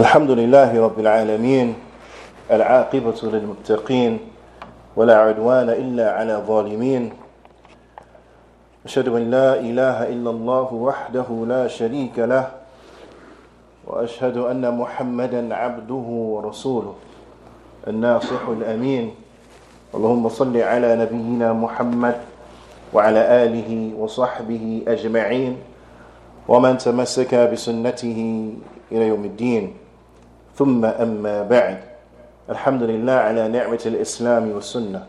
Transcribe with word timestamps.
الحمد 0.00 0.30
لله 0.30 0.72
رب 0.80 0.96
العالمين 0.96 1.74
العاقبة 2.50 3.20
للمتقين 3.22 4.12
ولا 4.96 5.16
عدوان 5.28 5.68
إلا 5.68 6.16
على 6.16 6.40
الظالمين 6.40 7.12
أشهد 8.88 9.08
أن 9.08 9.30
لا 9.30 9.60
إله 9.60 10.08
إلا 10.08 10.30
الله 10.30 10.68
وحده 10.72 11.28
لا 11.44 11.68
شريك 11.68 12.16
له 12.16 12.48
وأشهد 13.84 14.36
أن 14.40 14.64
محمدا 14.64 15.54
عبده 15.54 16.06
ورسوله 16.32 16.94
الناصح 17.84 18.48
الأمين. 18.48 19.04
اللهم 19.94 20.24
صل 20.28 20.56
على 20.56 20.96
نبينا 20.96 21.52
محمد 21.52 22.16
وعلى 22.96 23.22
آله 23.44 23.70
وصحبه 24.00 24.64
أجمعين 24.88 25.52
ومن 26.48 26.78
تمسك 26.78 27.34
بسنته 27.52 28.18
إلى 28.92 29.04
يوم 29.12 29.24
الدين. 29.24 29.79
ثم 30.60 30.84
أما 30.84 31.42
بعد 31.42 31.80
الحمد 32.50 32.82
لله 32.82 33.12
على 33.12 33.48
نعمة 33.48 33.80
الإسلام 33.86 34.52
والسنة 34.52 35.02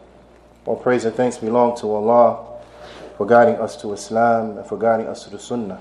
All 0.65 0.77
praise 0.77 1.03
and 1.03 1.13
thanks 1.13 1.37
belong 1.39 1.75
to 1.75 1.91
Allah 1.91 2.39
for 3.17 3.25
guiding 3.25 3.55
us 3.55 3.75
to 3.81 3.91
Islam 3.91 4.57
and 4.57 4.65
for 4.65 4.77
guiding 4.77 5.07
us 5.07 5.25
to 5.25 5.29
the 5.29 5.39
Sunnah. 5.39 5.79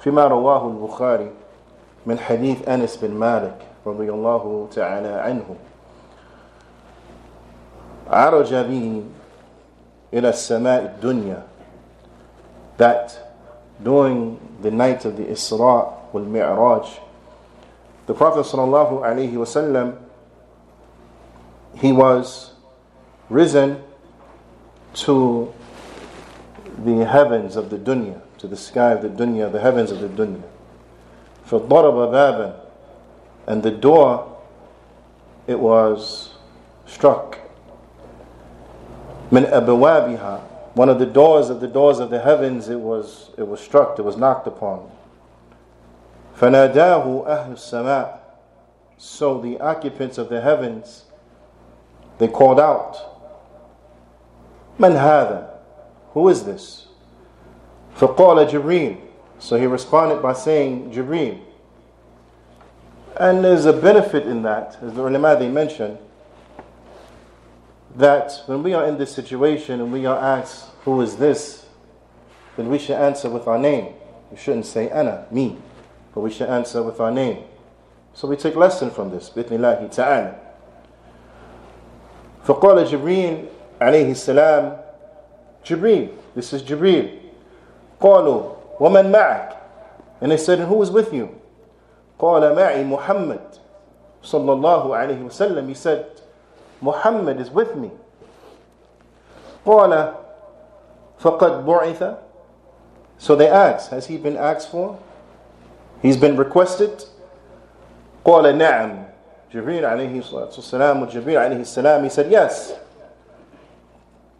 فيما 0.00 0.24
رواه 0.28 0.66
البخاري 0.72 1.30
من 2.06 2.18
حديث 2.18 2.68
أنس 2.68 2.96
بن 2.96 3.10
مالك 3.10 3.58
رضي 3.86 4.08
الله 4.10 4.68
تعالى 4.72 5.08
عنه 5.08 5.56
عرج 8.10 8.54
به 8.54 9.02
إلى 10.14 10.28
السماء 10.28 10.82
الدنيا 10.84 11.42
that 12.78 13.12
during 13.84 14.40
the 14.62 14.70
night 14.70 15.04
of 15.04 15.18
the 15.18 15.24
Isra 15.24 15.92
wal 16.12 16.24
Mi'raj 16.24 16.88
the 18.07 18.13
Prophet 18.13 18.45
sallallahu 18.45 19.01
alaihi 19.01 19.33
wasallam 19.33 19.97
he 21.75 21.91
was 21.91 22.51
risen 23.29 23.81
to 24.93 25.53
the 26.83 27.05
heavens 27.05 27.55
of 27.55 27.69
the 27.69 27.77
dunya, 27.77 28.21
to 28.37 28.47
the 28.47 28.57
sky 28.57 28.91
of 28.91 29.01
the 29.01 29.09
dunya, 29.09 29.51
the 29.51 29.59
heavens 29.59 29.91
of 29.91 29.99
the 29.99 30.07
dunya. 30.07 30.43
فَضَرَبَ 31.47 31.67
بَابًا 31.67 32.59
And 33.47 33.63
the 33.63 33.71
door, 33.71 34.37
it 35.47 35.59
was 35.59 36.33
struck. 36.85 37.39
مِنْ 39.31 39.49
أَبْوَابِهَا 39.51 40.41
One 40.75 40.89
of 40.89 40.99
the 40.99 41.05
doors 41.05 41.49
of 41.49 41.59
the 41.59 41.67
doors 41.67 41.99
of 41.99 42.09
the 42.09 42.21
heavens, 42.21 42.69
it 42.69 42.79
was, 42.79 43.31
it 43.37 43.47
was 43.47 43.59
struck, 43.59 43.97
it 43.99 44.03
was 44.03 44.17
knocked 44.17 44.47
upon. 44.47 44.89
فَنَادَاهُ 46.37 47.27
أَهْلُ 47.27 47.51
السَّمَاءِ 47.53 48.17
So 48.97 49.39
the 49.39 49.59
occupants 49.59 50.17
of 50.17 50.29
the 50.29 50.41
heavens, 50.41 51.05
they 52.17 52.27
called 52.27 52.59
out, 52.59 52.97
مَنْ 54.79 54.93
هَذَا 54.93 55.49
Who 56.13 56.29
is 56.29 56.43
this? 56.43 56.87
فَقَالَ 57.95 58.49
جِبْرِيلٌ 58.49 58.99
So 59.39 59.57
he 59.57 59.65
responded 59.67 60.21
by 60.21 60.33
saying, 60.33 60.91
Jibreel. 60.91 61.39
And 63.17 63.43
there's 63.43 63.65
a 63.65 63.73
benefit 63.73 64.25
in 64.25 64.41
that, 64.41 64.77
as 64.81 64.93
the 64.93 65.05
ulama 65.05 65.37
they 65.37 65.49
mention, 65.49 65.99
that 67.95 68.41
when 68.47 68.63
we 68.63 68.73
are 68.73 68.85
in 68.85 68.97
this 68.97 69.13
situation 69.13 69.79
and 69.79 69.93
we 69.93 70.07
are 70.07 70.17
asked, 70.17 70.69
Who 70.85 70.99
is 71.01 71.17
this? 71.17 71.63
then 72.55 72.69
we 72.69 72.77
should 72.77 72.95
answer 72.95 73.29
with 73.29 73.47
our 73.47 73.57
name. 73.57 73.93
We 74.31 74.37
shouldn't 74.37 74.65
say, 74.65 74.89
Anna, 74.89 75.25
me, 75.31 75.57
but 76.13 76.21
we 76.21 76.31
should 76.31 76.49
answer 76.49 76.81
with 76.83 76.99
our 76.99 77.11
name. 77.11 77.43
So 78.13 78.27
we 78.27 78.35
take 78.35 78.55
lesson 78.55 78.91
from 78.91 79.09
this, 79.11 79.29
بإذن 79.29 79.91
ta'ala. 79.91 80.35
فقال 82.45 82.85
جبريل 82.85 83.45
عليه 83.81 84.11
السلام 84.11 84.77
جبريل 85.65 86.09
this 86.35 86.53
is 86.53 86.61
Jibreel 86.61 87.07
قالوا 88.01 88.43
ومن 88.79 89.11
معك 89.11 89.57
and 90.21 90.31
they 90.31 90.37
said 90.37 90.59
and 90.59 90.67
who 90.67 90.81
is 90.81 90.91
with 90.91 91.13
you 91.13 91.29
قال 92.19 92.55
معي 92.55 92.83
محمد 92.83 93.39
صلى 94.23 94.51
الله 94.53 94.95
عليه 94.95 95.23
وسلم 95.25 95.67
he 95.69 95.73
said 95.73 96.05
Muhammad 96.81 97.39
is 97.39 97.49
with 97.49 97.75
me 97.75 97.91
قال 99.65 100.13
فقد 101.19 101.65
بعث 101.65 102.17
so 103.17 103.35
they 103.35 103.47
asked 103.47 103.91
has 103.91 104.07
he 104.07 104.17
been 104.17 104.35
asked 104.35 104.69
for 104.69 104.99
he's 106.01 106.17
been 106.17 106.37
requested 106.37 107.05
قال 108.25 108.57
نعم 108.57 109.03
Jibreel 109.53 109.83
alayhi 109.83 110.23
salatu 110.23 110.57
wasalam, 110.57 111.07
Jibreel 111.11 111.37
alayhi 111.37 111.65
salam, 111.65 112.03
he 112.03 112.09
said, 112.09 112.31
Yes. 112.31 112.73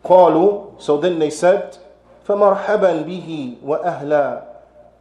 قالوا, 0.03 0.81
so 0.81 0.97
then 0.97 1.19
they 1.19 1.29
said, 1.29 1.77
فَمَرْحَبًا 2.27 3.05
بِهِ 3.05 3.59
وَأَهْلًا 3.61 4.43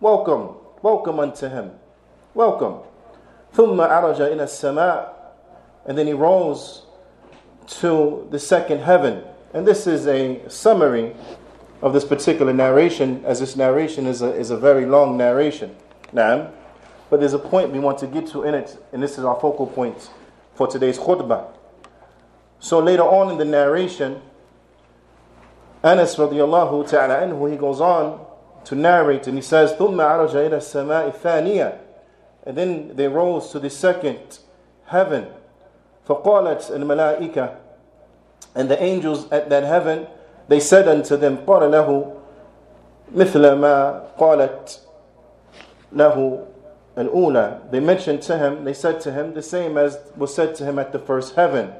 Welcome, 0.00 0.56
welcome 0.82 1.18
unto 1.18 1.48
him. 1.48 1.70
Welcome. 2.34 2.80
ثُمَّ 3.54 3.76
عَرَجَ 3.76 4.18
إِلَى 4.18 4.42
السَّمَاءِ 4.42 5.12
And 5.86 5.96
then 5.96 6.06
he 6.06 6.12
rose 6.12 6.82
to 7.80 8.28
the 8.30 8.38
second 8.38 8.80
heaven. 8.80 9.24
And 9.54 9.66
this 9.66 9.86
is 9.86 10.06
a 10.06 10.46
summary 10.48 11.14
of 11.80 11.94
this 11.94 12.04
particular 12.04 12.52
narration, 12.52 13.24
as 13.24 13.40
this 13.40 13.56
narration 13.56 14.06
is 14.06 14.20
a, 14.20 14.32
is 14.34 14.50
a 14.50 14.58
very 14.58 14.84
long 14.84 15.16
narration. 15.16 15.74
Now, 16.12 16.50
but 17.10 17.20
there's 17.20 17.34
a 17.34 17.38
point 17.38 17.70
we 17.72 17.78
want 17.78 17.98
to 17.98 18.06
get 18.06 18.26
to 18.28 18.42
in 18.44 18.54
it, 18.54 18.82
and 18.92 19.02
this 19.02 19.18
is 19.18 19.24
our 19.24 19.38
focal 19.38 19.66
point 19.66 20.10
for 20.54 20.66
today's 20.66 20.98
khutbah. 20.98 21.46
So 22.58 22.78
later 22.78 23.02
on 23.02 23.30
in 23.30 23.38
the 23.38 23.44
narration, 23.44 24.22
Anas 25.82 26.16
radiallahu 26.16 26.88
ta'ala 26.88 27.16
anhu, 27.16 27.50
he 27.50 27.56
goes 27.56 27.80
on 27.80 28.24
to 28.64 28.74
narrate 28.74 29.26
and 29.26 29.36
he 29.36 29.42
says, 29.42 29.72
ثُمَّ 29.72 29.96
عَرَجَ 29.96 30.30
إِلَى 30.30 30.52
السَّمَاءِ 30.52 31.12
الثَّانِيَةِ 31.12 31.78
And 32.46 32.56
then 32.56 32.94
they 32.96 33.08
rose 33.08 33.50
to 33.50 33.58
the 33.58 33.68
second 33.68 34.38
heaven. 34.86 35.26
فَقَالَتْ 36.08 36.70
الْمَلَائِكَةِ 36.70 37.56
And 38.54 38.70
the 38.70 38.80
angels 38.80 39.28
at 39.32 39.50
that 39.50 39.64
heaven, 39.64 40.06
they 40.48 40.60
said 40.60 40.86
unto 40.86 41.16
them, 41.16 41.38
قَالَ 41.38 41.62
لَهُ 41.70 42.16
مِثْلَ 43.12 43.58
مَا 43.58 44.16
قَالَتْ 44.16 44.80
لَهُ 45.94 46.46
al-ula, 46.96 47.62
they 47.70 47.80
mentioned 47.80 48.22
to 48.22 48.38
him, 48.38 48.64
they 48.64 48.74
said 48.74 49.00
to 49.00 49.12
him 49.12 49.34
the 49.34 49.42
same 49.42 49.78
as 49.78 49.98
was 50.16 50.34
said 50.34 50.54
to 50.56 50.64
him 50.64 50.78
at 50.78 50.92
the 50.92 50.98
first 50.98 51.34
heaven. 51.34 51.72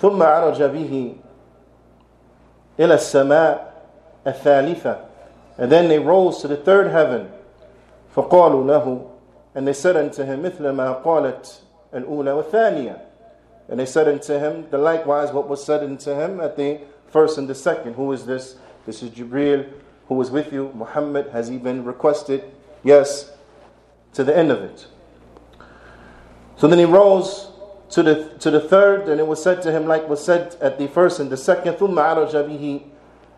ثم 0.00 0.22
عرج 0.22 0.62
به 0.62 1.14
إلى 2.78 2.94
السماء 2.94 3.72
الثالثة 4.26 4.96
and 5.58 5.70
then 5.70 5.88
they 5.88 5.98
rose 5.98 6.40
to 6.40 6.48
the 6.48 6.56
third 6.56 6.86
heaven 6.86 7.30
فقالوا 8.16 8.64
له 8.64 9.06
and 9.54 9.68
they 9.68 9.72
said 9.72 9.96
unto 9.96 10.24
him 10.24 10.42
مثل 10.42 10.70
ما 10.70 11.02
قالت 11.04 11.60
الأولى 11.94 12.32
والثانية 12.42 13.00
and 13.68 13.78
they 13.78 13.86
said 13.86 14.08
unto 14.08 14.38
him 14.38 14.66
the 14.70 14.78
likewise 14.78 15.32
what 15.32 15.48
was 15.48 15.62
said 15.62 15.82
unto 15.82 16.14
him 16.14 16.40
at 16.40 16.56
the 16.56 16.80
first 17.08 17.36
and 17.36 17.48
the 17.48 17.54
second 17.54 17.94
who 17.94 18.10
is 18.12 18.24
this 18.24 18.56
this 18.86 19.02
is 19.02 19.10
Jibril 19.10 19.70
who 20.08 20.14
was 20.14 20.30
with 20.30 20.52
you 20.52 20.72
Muhammad 20.74 21.28
has 21.28 21.48
he 21.48 21.58
been 21.58 21.84
requested 21.84 22.44
yes 22.82 23.32
to 24.14 24.24
the 24.24 24.36
end 24.36 24.50
of 24.50 24.62
it. 24.62 24.86
So 26.56 26.68
then 26.68 26.78
he 26.78 26.84
rose 26.84 27.50
to 27.90 28.02
the, 28.02 28.28
to 28.40 28.50
the 28.50 28.60
third, 28.60 29.08
and 29.08 29.20
it 29.20 29.26
was 29.26 29.42
said 29.42 29.62
to 29.62 29.72
him, 29.72 29.86
like 29.86 30.08
was 30.08 30.24
said 30.24 30.56
at 30.60 30.78
the 30.78 30.88
first 30.88 31.20
and 31.20 31.30
the 31.30 31.36
second, 31.36 31.74
ثُمَّ 31.74 31.94
عَرَجَ 31.94 32.32
بِهِ 32.32 32.82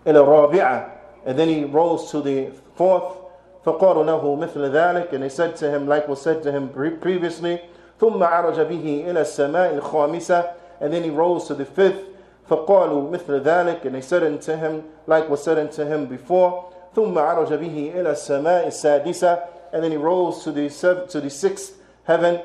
إِلَى 0.06 0.52
الرَّابِعَةِ 0.52 0.90
And 1.24 1.38
then 1.38 1.48
he 1.48 1.64
rose 1.64 2.10
to 2.10 2.20
the 2.20 2.50
fourth, 2.74 3.16
فَقَالُوا 3.64 4.04
لَهُ 4.04 4.22
مِثْلَ 4.22 4.54
ذَلك 4.54 5.12
And 5.12 5.22
they 5.22 5.28
said 5.28 5.56
to 5.56 5.70
him, 5.70 5.86
like 5.86 6.08
was 6.08 6.20
said 6.20 6.42
to 6.42 6.52
him 6.52 6.68
previously, 6.68 7.60
ثُمَّ 7.98 8.18
عَرَجَ 8.18 8.56
بِهِ 8.56 9.06
إِلَى 9.06 9.22
السَّمَاءِ 9.22 9.80
الْخَامِسَةِ 9.80 10.54
And 10.80 10.92
then 10.92 11.04
he 11.04 11.10
rose 11.10 11.46
to 11.46 11.54
the 11.54 11.64
fifth, 11.64 12.04
فَقَالُوا 12.48 13.10
مِثْلَ 13.10 13.42
ذَلك 13.42 13.84
And 13.84 13.94
they 13.94 14.00
said 14.00 14.22
unto 14.22 14.56
him, 14.56 14.84
like 15.06 15.28
was 15.28 15.42
said 15.42 15.58
unto 15.58 15.84
him 15.84 16.06
before, 16.06 16.72
ثُمَّ 16.94 17.14
عَرَجَ 17.14 17.48
بِهِ 17.48 17.94
إِلَى 17.94 18.12
السَّمَاءِ 18.12 18.66
السَّادِسَةِ 18.66 19.48
and 19.72 19.82
then 19.82 19.90
he 19.90 19.96
rose 19.96 20.44
to 20.44 20.52
the, 20.52 20.68
seventh, 20.68 21.10
to 21.10 21.20
the 21.20 21.30
sixth 21.30 21.78
heaven. 22.04 22.40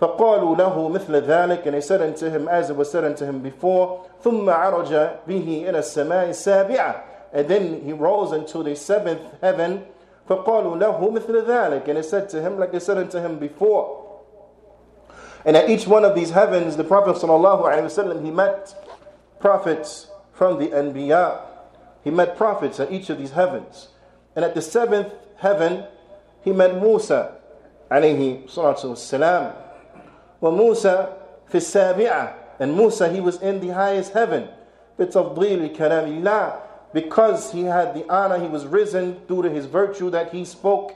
فقالوا 0.00 0.56
له 0.56 0.88
مثل 0.88 1.22
ذلك 1.22 1.64
and 1.66 1.74
they 1.74 1.80
said 1.80 2.02
unto 2.02 2.28
him 2.28 2.48
as 2.48 2.70
it 2.70 2.76
was 2.76 2.90
said 2.90 3.04
unto 3.04 3.24
him 3.24 3.38
before 3.38 4.04
ثم 4.24 4.50
عرج 4.50 4.90
به 5.28 5.64
إلى 5.68 5.78
السماء 5.78 6.30
السابعة 6.30 7.02
and 7.32 7.46
then 7.46 7.80
he 7.84 7.92
rose 7.92 8.32
into 8.32 8.64
the 8.64 8.74
seventh 8.74 9.20
heaven 9.40 9.84
فقالوا 10.28 10.76
له 10.76 11.10
مثل 11.10 11.46
ذلك 11.46 11.86
and 11.86 11.96
they 11.98 12.02
said 12.02 12.28
to 12.28 12.42
him 12.42 12.58
like 12.58 12.72
they 12.72 12.80
said 12.80 12.98
unto 12.98 13.18
him 13.18 13.38
before 13.38 14.20
and 15.44 15.56
at 15.56 15.70
each 15.70 15.86
one 15.86 16.04
of 16.04 16.16
these 16.16 16.30
heavens 16.30 16.76
the 16.76 16.82
Prophet 16.82 17.14
ﷺ 17.16 18.24
he 18.24 18.30
met 18.32 18.74
prophets 19.40 20.08
from 20.32 20.58
the 20.58 20.68
Anbiya 20.68 21.40
he 22.04 22.10
met 22.10 22.36
prophets 22.36 22.80
at 22.80 22.90
each 22.92 23.10
of 23.10 23.18
these 23.18 23.32
heavens 23.32 23.88
and 24.34 24.44
at 24.44 24.54
the 24.54 24.62
seventh 24.62 25.12
heaven 25.36 25.84
he 26.42 26.52
met 26.52 26.80
Musa 26.80 27.34
عليه 27.90 28.44
الصلاة 28.48 28.84
والسلام 28.84 29.52
وموسى 30.42 31.06
في 31.48 31.54
السابعة 31.58 32.34
and 32.60 32.74
Musa 32.74 33.08
he 33.12 33.20
was 33.20 33.40
in 33.42 33.60
the 33.60 33.68
highest 33.68 34.12
heaven 34.12 34.48
بتفضيل 34.98 35.76
كلام 35.76 36.06
الله 36.22 36.60
because 36.92 37.52
he 37.52 37.64
had 37.64 37.94
the 37.94 38.08
honor 38.10 38.38
he 38.38 38.46
was 38.48 38.66
risen 38.66 39.20
due 39.26 39.42
to 39.42 39.48
his 39.50 39.66
virtue 39.66 40.10
that 40.10 40.30
he 40.32 40.44
spoke 40.44 40.94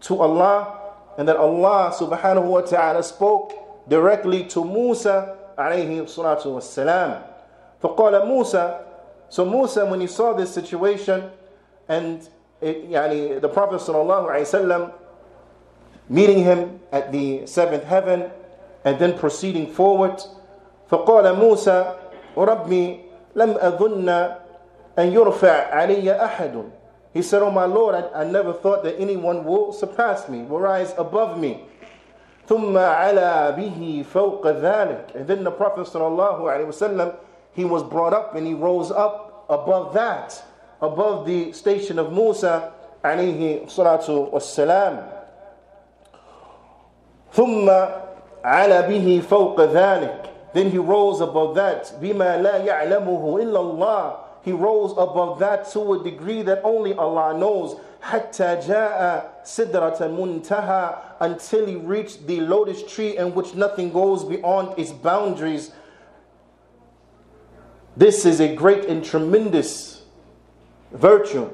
to 0.00 0.20
Allah 0.20 0.78
and 1.18 1.26
that 1.28 1.36
Allah 1.36 1.92
subhanahu 1.96 2.44
wa 2.44 2.60
ta'ala 2.60 3.02
spoke 3.02 3.52
directly 3.88 4.44
to 4.44 4.64
Musa 4.64 5.36
عليه 5.58 6.00
الصلاة 6.04 6.46
والسلام 6.46 7.22
فقال 7.82 8.26
موسى 8.26 8.78
so 9.28 9.44
Musa 9.44 9.84
when 9.86 10.00
he 10.00 10.06
saw 10.06 10.32
this 10.32 10.52
situation 10.54 11.30
and 11.88 12.28
it, 12.60 12.90
يعني, 12.90 13.40
the 13.40 13.48
Prophet 13.48 13.80
sallallahu 13.80 14.30
alaihi 14.30 14.46
wasallam 14.46 14.92
meeting 16.08 16.44
him 16.44 16.80
at 16.92 17.10
the 17.12 17.44
seventh 17.46 17.84
heaven 17.84 18.30
and 18.84 18.98
then 18.98 19.18
proceeding 19.18 19.66
forward 19.66 20.22
فقال 20.90 21.34
موسى 21.34 21.94
ربي 22.36 23.00
لم 23.34 23.50
أظن 23.58 24.08
أن 24.98 25.06
يرفع 25.12 25.74
علي 25.74 26.12
أحد 26.24 26.70
He 27.16 27.22
said, 27.22 27.40
Oh 27.40 27.50
my 27.50 27.64
Lord, 27.64 27.94
I, 27.94 28.20
I 28.20 28.24
never 28.24 28.52
thought 28.52 28.84
that 28.84 29.00
anyone 29.00 29.42
will 29.46 29.72
surpass 29.72 30.28
me, 30.28 30.42
will 30.42 30.60
rise 30.60 30.92
above 30.98 31.40
me. 31.40 31.64
ثم 32.50 32.78
على 32.78 33.54
به 33.56 34.04
فوق 34.12 34.46
ذلك 34.46 35.14
And 35.16 35.26
then 35.26 35.44
the 35.44 35.50
Prophet 35.50 35.86
sallallahu 35.86 36.42
alaihi 36.42 36.66
wasallam, 36.66 37.14
he 37.52 37.64
was 37.64 37.82
brought 37.82 38.12
up 38.12 38.34
and 38.36 38.46
he 38.46 38.54
rose 38.54 38.90
up 38.90 39.44
above 39.48 39.94
that, 39.94 40.42
above 40.80 41.26
the 41.26 41.52
station 41.52 41.98
of 41.98 42.12
Musa 42.12 42.72
عليه 43.04 43.66
الصلاة 43.66 44.30
والسلام. 44.32 45.08
ثم 47.32 47.68
على 48.44 48.82
به 48.88 49.22
فوق 49.28 49.60
ذلك 49.60 50.22
Then 50.54 50.70
he 50.70 50.78
rose 50.78 51.20
above 51.20 51.54
that. 51.56 51.92
بما 52.00 52.40
لا 52.42 52.56
يعلمه 52.64 53.38
إلا 53.42 53.60
الله 53.60 54.16
He 54.42 54.52
rose 54.52 54.92
above 54.92 55.40
that 55.40 55.68
to 55.72 55.94
a 55.94 56.02
degree 56.04 56.42
that 56.42 56.62
only 56.64 56.94
Allah 56.94 57.36
knows. 57.36 57.76
حتى 58.02 58.60
جاء 58.66 59.29
Sidrat 59.45 60.01
al-Muntaha 60.01 61.15
until 61.19 61.65
he 61.65 61.75
reached 61.75 62.27
the 62.27 62.41
lotus 62.41 62.83
tree 62.91 63.17
in 63.17 63.33
which 63.33 63.53
nothing 63.55 63.91
goes 63.91 64.23
beyond 64.23 64.77
its 64.77 64.91
boundaries. 64.91 65.71
This 67.97 68.25
is 68.25 68.39
a 68.39 68.55
great 68.55 68.85
and 68.85 69.03
tremendous 69.03 70.03
virtue 70.91 71.49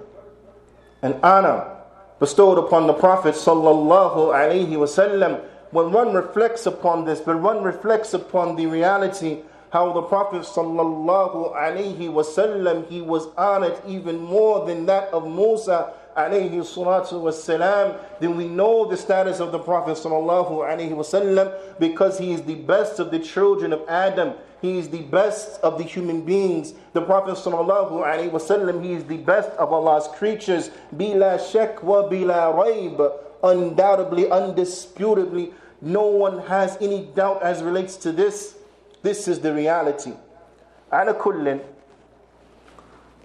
and 1.02 1.16
honor 1.24 1.78
bestowed 2.20 2.58
upon 2.58 2.88
the 2.88 2.94
Prophet 2.94 3.36
sallallahu 3.36 4.34
alaihi 4.34 4.70
wasallam. 4.70 5.42
When 5.72 5.92
one 5.92 6.14
reflects 6.14 6.66
upon 6.66 7.06
this, 7.06 7.20
when 7.26 7.42
one 7.44 7.64
reflects 7.64 8.14
upon 8.14 8.56
the 8.56 8.66
reality 8.66 9.42
how 9.70 9.92
the 9.94 10.02
Prophet 10.02 10.44
sallallahu 10.44 11.54
alaihi 11.56 12.10
wasallam 12.10 12.88
he 12.88 13.02
was 13.02 13.28
honored 13.38 13.80
even 13.88 14.18
more 14.18 14.66
than 14.66 14.86
that 14.86 15.10
of 15.10 15.28
Musa 15.28 15.94
alayhi 16.18 16.52
salatu 16.60 17.22
wasalam, 17.22 17.98
then 18.20 18.36
we 18.36 18.48
know 18.48 18.86
the 18.86 18.98
status 18.98 19.40
of 19.40 19.52
the 19.52 19.60
Prophet 19.60 19.98
sallallahu 19.98 20.50
alaihi 20.66 20.92
wasallam 20.92 21.54
because 21.80 22.18
he 22.18 22.34
is 22.34 22.42
the 22.42 22.56
best 22.56 23.00
of 23.00 23.12
the 23.12 23.20
children 23.20 23.72
of 23.72 23.88
Adam. 23.88 24.34
He 24.62 24.80
is 24.80 24.90
the 24.90 25.04
best 25.04 25.62
of 25.62 25.78
the 25.78 25.84
human 25.84 26.22
beings. 26.26 26.74
The 26.94 27.02
Prophet 27.02 27.36
sallallahu 27.36 28.04
alaihi 28.04 28.32
wasallam, 28.32 28.84
he 28.84 28.94
is 28.94 29.04
the 29.06 29.18
best 29.18 29.52
of 29.52 29.72
Allah's 29.72 30.08
creatures. 30.18 30.72
Bila 30.96 31.38
wa 31.84 32.10
bila 32.10 32.54
raib. 32.56 33.12
Undoubtedly, 33.44 34.24
undisputably, 34.26 35.54
no 35.80 36.08
one 36.08 36.40
has 36.48 36.76
any 36.82 37.06
doubt 37.14 37.44
as 37.44 37.62
relates 37.62 37.96
to 37.98 38.12
this. 38.12 38.56
This 39.04 39.28
is 39.28 39.40
the 39.40 39.54
reality. 39.54 40.14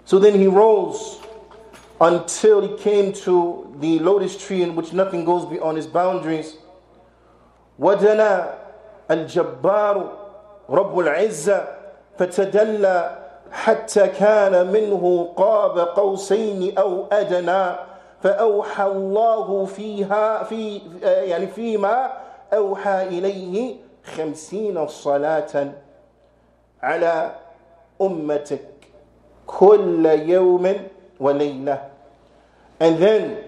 So 0.05 0.19
then 0.19 0.35
he 0.35 0.47
rose 0.47 1.21
until 2.02 2.60
he 2.60 2.76
came 2.82 3.12
to 3.12 3.75
the 3.78 3.99
lotus 4.00 4.37
tree 4.37 4.62
in 4.62 4.75
which 4.75 4.93
nothing 4.93 5.25
goes 5.25 5.44
beyond 5.46 5.76
his 5.76 5.87
boundaries. 5.87 6.56
وَدَنَا 7.81 8.54
الْجَبَّارُ 9.10 10.08
رب 10.70 10.99
العزة 10.99 11.64
فتدلى 12.19 13.19
حتى 13.52 14.08
كان 14.08 14.66
منه 14.72 15.32
قاب 15.37 15.78
قوسين 15.78 16.78
أو 16.78 17.06
أدنى 17.12 17.76
فأوحى 18.22 18.87
الله 18.87 19.64
فيها 19.64 20.44
في 20.44 20.81
يعني 21.02 21.46
فيما 21.46 22.12
أوحى 22.55 23.02
إليه 23.08 23.76
خمسين 24.05 24.87
صلاة 24.88 25.72
على 26.82 27.34
أمتك 28.00 28.69
كل 29.46 30.06
يوم 30.06 30.75
وليلة 31.20 31.92
and 32.82 32.99
then 32.99 33.38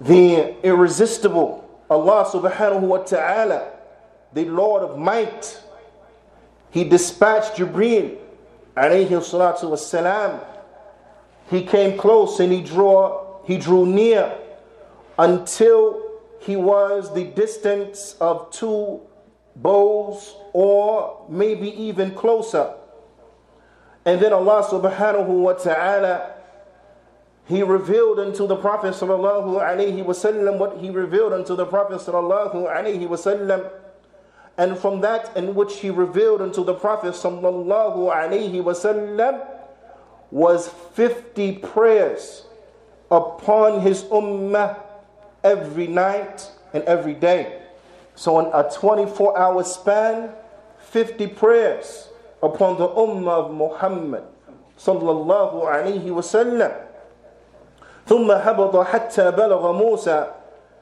the 0.00 0.56
irresistible 0.66 1.64
Allah 1.88 2.24
subhanahu 2.26 2.80
wa 2.80 2.98
ta'ala 2.98 3.70
the 4.32 4.44
Lord 4.46 4.82
of 4.82 4.98
might 4.98 5.62
he 6.70 6.82
dispatched 6.82 7.54
Jibreel 7.58 8.18
alayhi 8.76 9.10
salatu 9.22 9.70
wasalam 9.70 10.44
he 11.48 11.64
came 11.64 11.96
close 11.96 12.40
and 12.40 12.52
he 12.52 12.60
drew 12.60 13.16
he 13.44 13.56
drew 13.56 13.86
near 13.86 14.36
until 15.16 16.02
he 16.40 16.56
was 16.56 17.14
the 17.14 17.24
distance 17.24 18.16
of 18.20 18.50
two 18.50 19.00
bows 19.54 20.34
or 20.54 21.26
maybe 21.28 21.68
even 21.82 22.14
closer. 22.14 22.74
And 24.06 24.20
then 24.20 24.32
Allah 24.32 24.64
subhanahu 24.64 25.26
wa 25.26 25.52
ta'ala 25.52 26.39
he 27.50 27.62
revealed 27.62 28.18
unto 28.18 28.46
the 28.46 28.56
Prophet 28.56 28.94
sallallahu 28.94 29.60
alaihi 29.60 30.04
wasallam 30.04 30.58
what 30.58 30.78
he 30.78 30.90
revealed 30.90 31.32
unto 31.32 31.56
the 31.56 31.66
Prophet 31.66 31.98
sallallahu 31.98 32.68
alaihi 32.70 33.06
wasallam 33.08 33.70
and 34.56 34.78
from 34.78 35.00
that 35.00 35.36
in 35.36 35.54
which 35.54 35.78
he 35.78 35.90
revealed 35.90 36.40
unto 36.40 36.64
the 36.64 36.74
Prophet 36.74 37.14
sallallahu 37.14 38.12
alaihi 38.14 38.62
wasallam 38.62 39.46
was 40.30 40.68
50 40.94 41.58
prayers 41.58 42.46
upon 43.10 43.80
his 43.80 44.04
ummah 44.04 44.78
every 45.42 45.86
night 45.86 46.50
and 46.72 46.84
every 46.84 47.14
day. 47.14 47.62
So, 48.14 48.38
in 48.40 48.46
a 48.52 48.70
24 48.70 49.38
hour 49.38 49.64
span, 49.64 50.30
50 50.78 51.26
prayers 51.28 52.08
upon 52.42 52.78
the 52.78 52.88
Ummah 52.88 53.46
of 53.46 53.54
Muhammad 53.54 54.24
sallallahu 54.78 55.64
alaihi 55.64 56.04
wasallam. 56.04 56.89
ثم 58.07 58.31
هبط 58.31 58.75
حتى 58.85 59.31
بلغ 59.31 59.71
موسى 59.71 60.27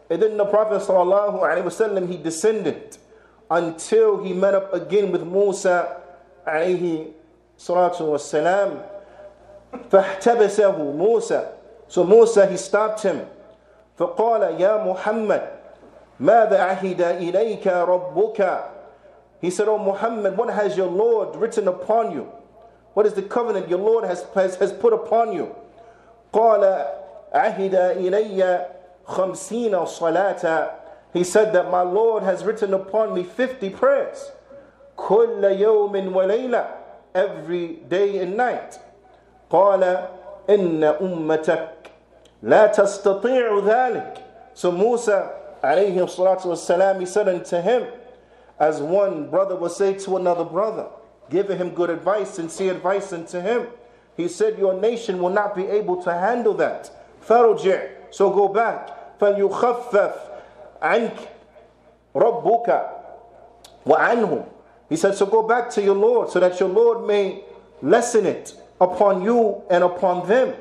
and 0.09 0.21
then 0.21 0.37
the 0.37 0.45
Prophet 0.45 0.81
sallallahu 0.81 1.41
alayhi 1.41 1.63
wasallam 1.63 2.07
he 2.07 2.17
descended 2.17 2.97
until 3.49 4.23
he 4.23 4.33
met 4.33 4.53
up 4.53 4.73
again 4.73 5.11
with 5.11 5.23
Musa 5.23 5.97
alayhi 6.45 7.11
salatu 7.57 8.01
wasalam 8.11 8.83
فاحتبسه 9.89 10.77
موسى 10.77 11.47
so 11.87 12.03
Musa 12.03 12.45
he 12.47 12.57
stopped 12.57 13.01
him 13.01 13.25
فقال 13.97 14.59
يا 14.59 14.83
محمد 14.83 15.49
ماذا 16.19 16.59
عهد 16.61 17.01
إليك 17.01 17.67
ربك 17.67 18.69
He 19.43 19.49
said, 19.49 19.67
Oh 19.67 19.77
Muhammad, 19.77 20.37
what 20.37 20.53
has 20.53 20.77
your 20.77 20.87
Lord 20.87 21.35
written 21.35 21.67
upon 21.67 22.13
you? 22.13 22.31
What 22.93 23.05
is 23.05 23.13
the 23.13 23.21
covenant 23.21 23.67
your 23.67 23.79
Lord 23.79 24.05
has, 24.05 24.25
has, 24.35 24.55
has 24.55 24.71
put 24.71 24.93
upon 24.93 25.33
you? 25.33 25.53
قال 26.31 26.63
عهد 27.33 27.75
إلي 27.75 28.65
خمسين 29.05 29.85
صلاة 29.85 30.71
He 31.13 31.23
said 31.23 31.53
that 31.53 31.69
my 31.69 31.81
Lord 31.81 32.23
has 32.23 32.43
written 32.43 32.73
upon 32.73 33.13
me 33.13 33.23
50 33.23 33.69
prayers. 33.71 34.31
كل 34.97 35.43
يوم 35.43 36.13
وليلة 36.13 36.65
Every 37.15 37.75
day 37.87 38.17
and 38.19 38.35
night. 38.37 38.79
قال 39.49 40.07
إن 40.49 40.83
أمتك 40.83 41.69
لا 42.43 42.67
تستطيع 42.67 43.59
ذلك 43.63 44.17
So 44.55 44.71
Musa 44.71 45.29
عليه 45.63 46.03
الصلاة 46.03 46.45
والسلام 46.45 46.99
he 46.99 47.05
said 47.05 47.27
unto 47.29 47.61
him 47.61 47.85
as 48.59 48.81
one 48.81 49.29
brother 49.29 49.55
would 49.55 49.71
say 49.71 49.93
to 49.93 50.17
another 50.17 50.43
brother 50.43 50.87
giving 51.29 51.57
him 51.57 51.69
good 51.69 51.89
advice 51.89 52.37
and 52.39 52.51
see 52.51 52.69
advice 52.69 53.13
unto 53.13 53.39
him 53.39 53.67
he 54.17 54.27
said 54.27 54.57
your 54.59 54.73
nation 54.79 55.19
will 55.21 55.29
not 55.29 55.55
be 55.55 55.65
able 55.67 56.01
to 56.03 56.11
handle 56.11 56.53
that 56.53 56.91
فرجع 57.21 57.79
so 58.11 58.29
go 58.29 58.47
back 58.47 58.89
فليخفف 59.19 60.15
عنك 60.81 61.15
ربك 62.15 62.89
وعنهم 63.85 64.43
he 64.89 64.95
said 64.95 65.15
so 65.15 65.25
go 65.25 65.41
back 65.43 65.69
to 65.69 65.81
your 65.81 65.95
Lord 65.95 66.29
so 66.29 66.39
that 66.39 66.59
your 66.59 66.69
Lord 66.69 67.07
may 67.07 67.43
lessen 67.81 68.25
it 68.25 68.53
upon 68.81 69.21
you 69.23 69.61
and 69.69 69.83
upon 69.83 70.27
them 70.27 70.53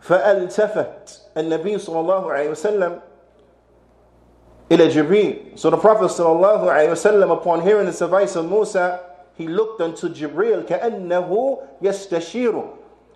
فالتفت 0.00 1.20
النبي 1.36 1.78
صلى 1.78 2.00
الله 2.00 2.32
عليه 2.32 2.50
وسلم 2.50 3.00
إلى 4.72 4.88
جبريل 4.88 5.52
So 5.56 5.70
the 5.70 5.76
Prophet 5.76 6.10
صلى 6.10 6.32
الله 6.32 6.70
عليه 6.72 6.90
وسلم 6.90 7.30
upon 7.30 7.62
hearing 7.62 7.86
the 7.86 8.04
advice 8.04 8.36
of 8.36 8.44
Musa 8.50 9.00
he 9.36 9.48
looked 9.48 9.80
unto 9.80 10.08
Jibril 10.08 10.62
كأنه 10.66 11.58
يستشير 11.82 12.62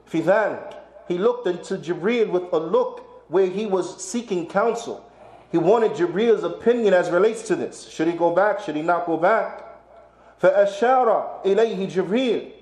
في 0.06 0.20
ذلك 0.20 0.74
He 1.06 1.18
looked 1.18 1.46
into 1.46 1.76
Jibril 1.78 2.28
with 2.30 2.52
a 2.52 2.58
look 2.58 3.04
where 3.28 3.46
he 3.46 3.66
was 3.66 4.02
seeking 4.02 4.46
counsel. 4.46 5.04
He 5.50 5.58
wanted 5.58 5.92
Jibril's 5.92 6.44
opinion 6.44 6.92
as 6.92 7.10
relates 7.10 7.42
to 7.48 7.56
this. 7.56 7.88
Should 7.88 8.08
he 8.08 8.12
go 8.12 8.34
back? 8.34 8.60
Should 8.60 8.76
he 8.76 8.82
not 8.82 9.06
go 9.06 9.16
back? 9.16 9.64
فأشار 10.42 11.42
إليه 11.44 11.88
جبريل 11.88 12.52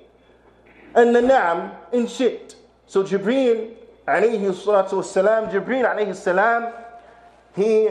أن 0.96 1.26
نعم 1.26 1.70
إن 1.94 2.06
شئت 2.06 2.54
So 2.86 3.02
Jibril 3.02 3.70
عليه 4.08 4.48
الصلاة 4.48 4.94
والسلام 4.94 5.50
Jibril 5.50 5.84
عليه 5.84 6.10
السلام 6.10 6.72
he 7.54 7.90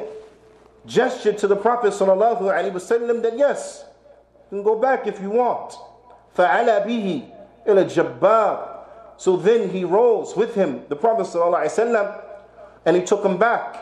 gestured 0.88 1.38
to 1.38 1.48
the 1.48 1.56
Prophet 1.56 1.92
صلى 1.94 2.14
الله 2.14 2.52
عليه 2.52 2.74
وسلم 2.74 3.22
that 3.22 3.38
yes 3.38 3.86
you 4.52 4.58
can 4.58 4.64
go 4.64 4.76
back 4.80 5.06
if 5.06 5.22
you 5.22 5.30
want 5.30 5.78
فعلى 6.36 6.84
به 6.86 7.22
إلى 7.68 7.82
الجبار 7.88 8.79
So 9.20 9.38
then 9.38 9.70
he 9.70 9.84
rose 9.84 10.36
with 10.36 10.56
him, 10.56 10.84
the 10.90 10.96
Prophet 10.96 11.26
ﷺ, 11.28 12.22
and 12.86 12.98
he 12.98 13.04
took 13.04 13.24
him 13.24 13.38
back 13.38 13.78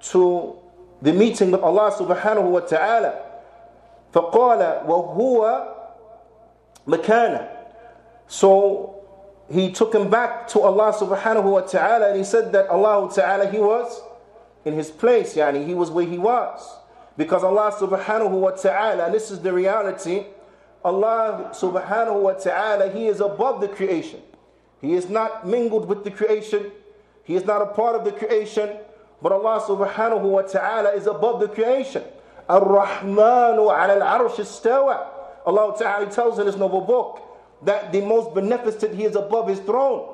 to 0.00 0.56
the 1.02 1.12
meeting 1.12 1.50
with 1.50 1.60
Allah 1.62 1.92
subhanahu 1.92 2.50
wa 2.50 2.60
ta'ala. 2.60 3.24
فقال 4.12 4.86
وهو 4.86 5.68
مكانه 6.86 7.48
So 8.26 8.94
he 9.50 9.70
took 9.72 9.94
him 9.94 10.10
back 10.10 10.48
to 10.48 10.60
Allah 10.60 10.92
subhanahu 10.92 11.44
wa 11.44 11.60
ta'ala 11.60 12.08
and 12.08 12.18
he 12.18 12.24
said 12.24 12.52
that 12.52 12.68
Allah 12.68 13.10
ta'ala 13.14 13.50
he 13.50 13.58
was 13.58 14.00
in 14.64 14.74
his 14.74 14.90
place, 14.90 15.34
yani 15.34 15.66
he 15.66 15.74
was 15.74 15.90
where 15.90 16.06
he 16.06 16.18
was. 16.18 16.76
Because 17.16 17.42
Allah 17.42 17.72
subhanahu 17.72 18.30
wa 18.30 18.50
ta'ala, 18.50 19.06
and 19.06 19.14
this 19.14 19.30
is 19.30 19.40
the 19.40 19.52
reality, 19.52 20.26
Allah 20.84 21.50
subhanahu 21.52 22.20
wa 22.20 22.32
ta'ala, 22.32 22.90
he 22.90 23.06
is 23.06 23.20
above 23.20 23.60
the 23.60 23.68
creation. 23.68 24.20
He 24.83 24.93
is 24.95 25.09
not 25.09 25.47
mingled 25.47 25.87
with 25.87 26.03
the 26.03 26.11
creation. 26.11 26.69
He 27.23 27.35
is 27.35 27.45
not 27.45 27.61
a 27.61 27.67
part 27.67 27.95
of 27.95 28.03
the 28.03 28.11
creation. 28.11 28.69
But 29.21 29.31
Allah 29.31 29.63
subhanahu 29.65 30.23
wa 30.23 30.41
ta'ala 30.41 30.89
is 30.91 31.07
above 31.07 31.39
the 31.39 31.47
creation. 31.47 32.03
Ar-Rahmanu 32.49 33.63
ala 33.63 33.95
al-arsh. 33.95 34.43
Allah 35.47 35.75
ta'ala 35.79 36.11
tells 36.11 36.37
in 36.37 36.47
his 36.47 36.57
noble 36.57 36.81
book 36.81 37.21
that 37.61 37.93
the 37.93 38.01
most 38.01 38.35
beneficent, 38.35 38.93
he 38.93 39.05
is 39.05 39.15
above 39.15 39.47
his 39.47 39.59
throne. 39.59 40.13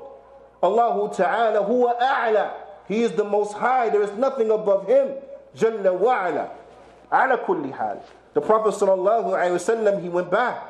Allah 0.62 1.12
ta'ala 1.18 1.66
huwa 1.66 2.00
a'la. 2.00 2.54
He 2.88 3.02
is 3.02 3.14
the 3.14 3.24
most 3.24 3.54
high. 3.54 3.90
There 3.90 4.04
is 4.04 4.12
nothing 4.14 4.52
above 4.52 4.86
him. 4.86 5.16
Jalla 5.58 5.98
wa'ala. 5.98 6.52
Ala 7.12 7.40
kulli 7.40 7.74
hal. 7.76 8.04
The 8.36 8.42
Prophet 8.42 8.76
sallallahu 8.76 9.34
alayhi 9.34 9.58
wa 9.58 9.74
sallam, 9.74 10.00
he 10.04 10.10
went 10.10 10.30
back. 10.30 10.62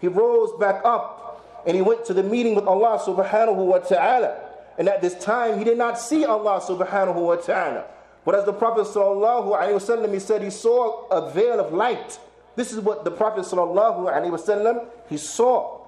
He 0.00 0.06
rose 0.06 0.52
back 0.60 0.84
up 0.84 1.20
and 1.66 1.76
he 1.76 1.82
went 1.82 2.04
to 2.06 2.14
the 2.14 2.22
meeting 2.22 2.54
with 2.54 2.66
Allah 2.66 2.98
subhanahu 2.98 3.56
wa 3.56 3.78
ta'ala. 3.78 4.36
And 4.78 4.88
at 4.88 5.02
this 5.02 5.14
time, 5.14 5.58
he 5.58 5.64
did 5.64 5.76
not 5.76 5.98
see 5.98 6.24
Allah 6.24 6.60
subhanahu 6.60 7.16
wa 7.16 7.36
ta'ala. 7.36 7.84
But 8.24 8.34
as 8.34 8.44
the 8.44 8.52
Prophet 8.52 8.86
sallallahu 8.86 9.58
alayhi 9.58 9.74
wasallam, 9.74 10.12
he 10.12 10.20
said 10.20 10.42
he 10.42 10.50
saw 10.50 11.06
a 11.08 11.30
veil 11.30 11.60
of 11.60 11.72
light. 11.72 12.18
This 12.56 12.72
is 12.72 12.80
what 12.80 13.04
the 13.04 13.10
Prophet 13.10 13.44
sallallahu 13.44 14.10
alayhi 14.10 14.30
wasallam, 14.30 14.86
he 15.08 15.16
saw. 15.16 15.78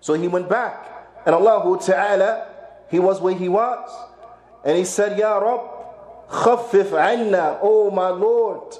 So 0.00 0.14
he 0.14 0.28
went 0.28 0.48
back. 0.48 0.90
And 1.26 1.34
Allah 1.34 1.78
ta'ala, 1.80 2.46
he 2.90 2.98
was 2.98 3.20
where 3.20 3.34
he 3.34 3.48
was. 3.48 3.90
And 4.64 4.76
he 4.78 4.84
said, 4.84 5.18
Ya 5.18 5.36
Rabb, 5.36 5.70
khaffif 6.28 6.92
anna, 6.98 7.58
oh 7.60 7.90
my 7.90 8.08
Lord, 8.08 8.74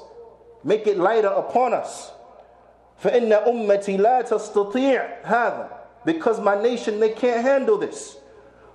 make 0.62 0.86
it 0.86 0.96
lighter 0.98 1.28
upon 1.28 1.74
us. 1.74 2.12
فإن 2.98 3.32
أمتي 3.32 3.96
لا 3.96 4.22
تستطيع 4.22 5.06
هذا 5.22 5.68
because 6.04 6.38
my 6.40 6.54
nation 6.54 7.00
they 7.00 7.10
can't 7.10 7.42
handle 7.42 7.76
this 7.78 8.16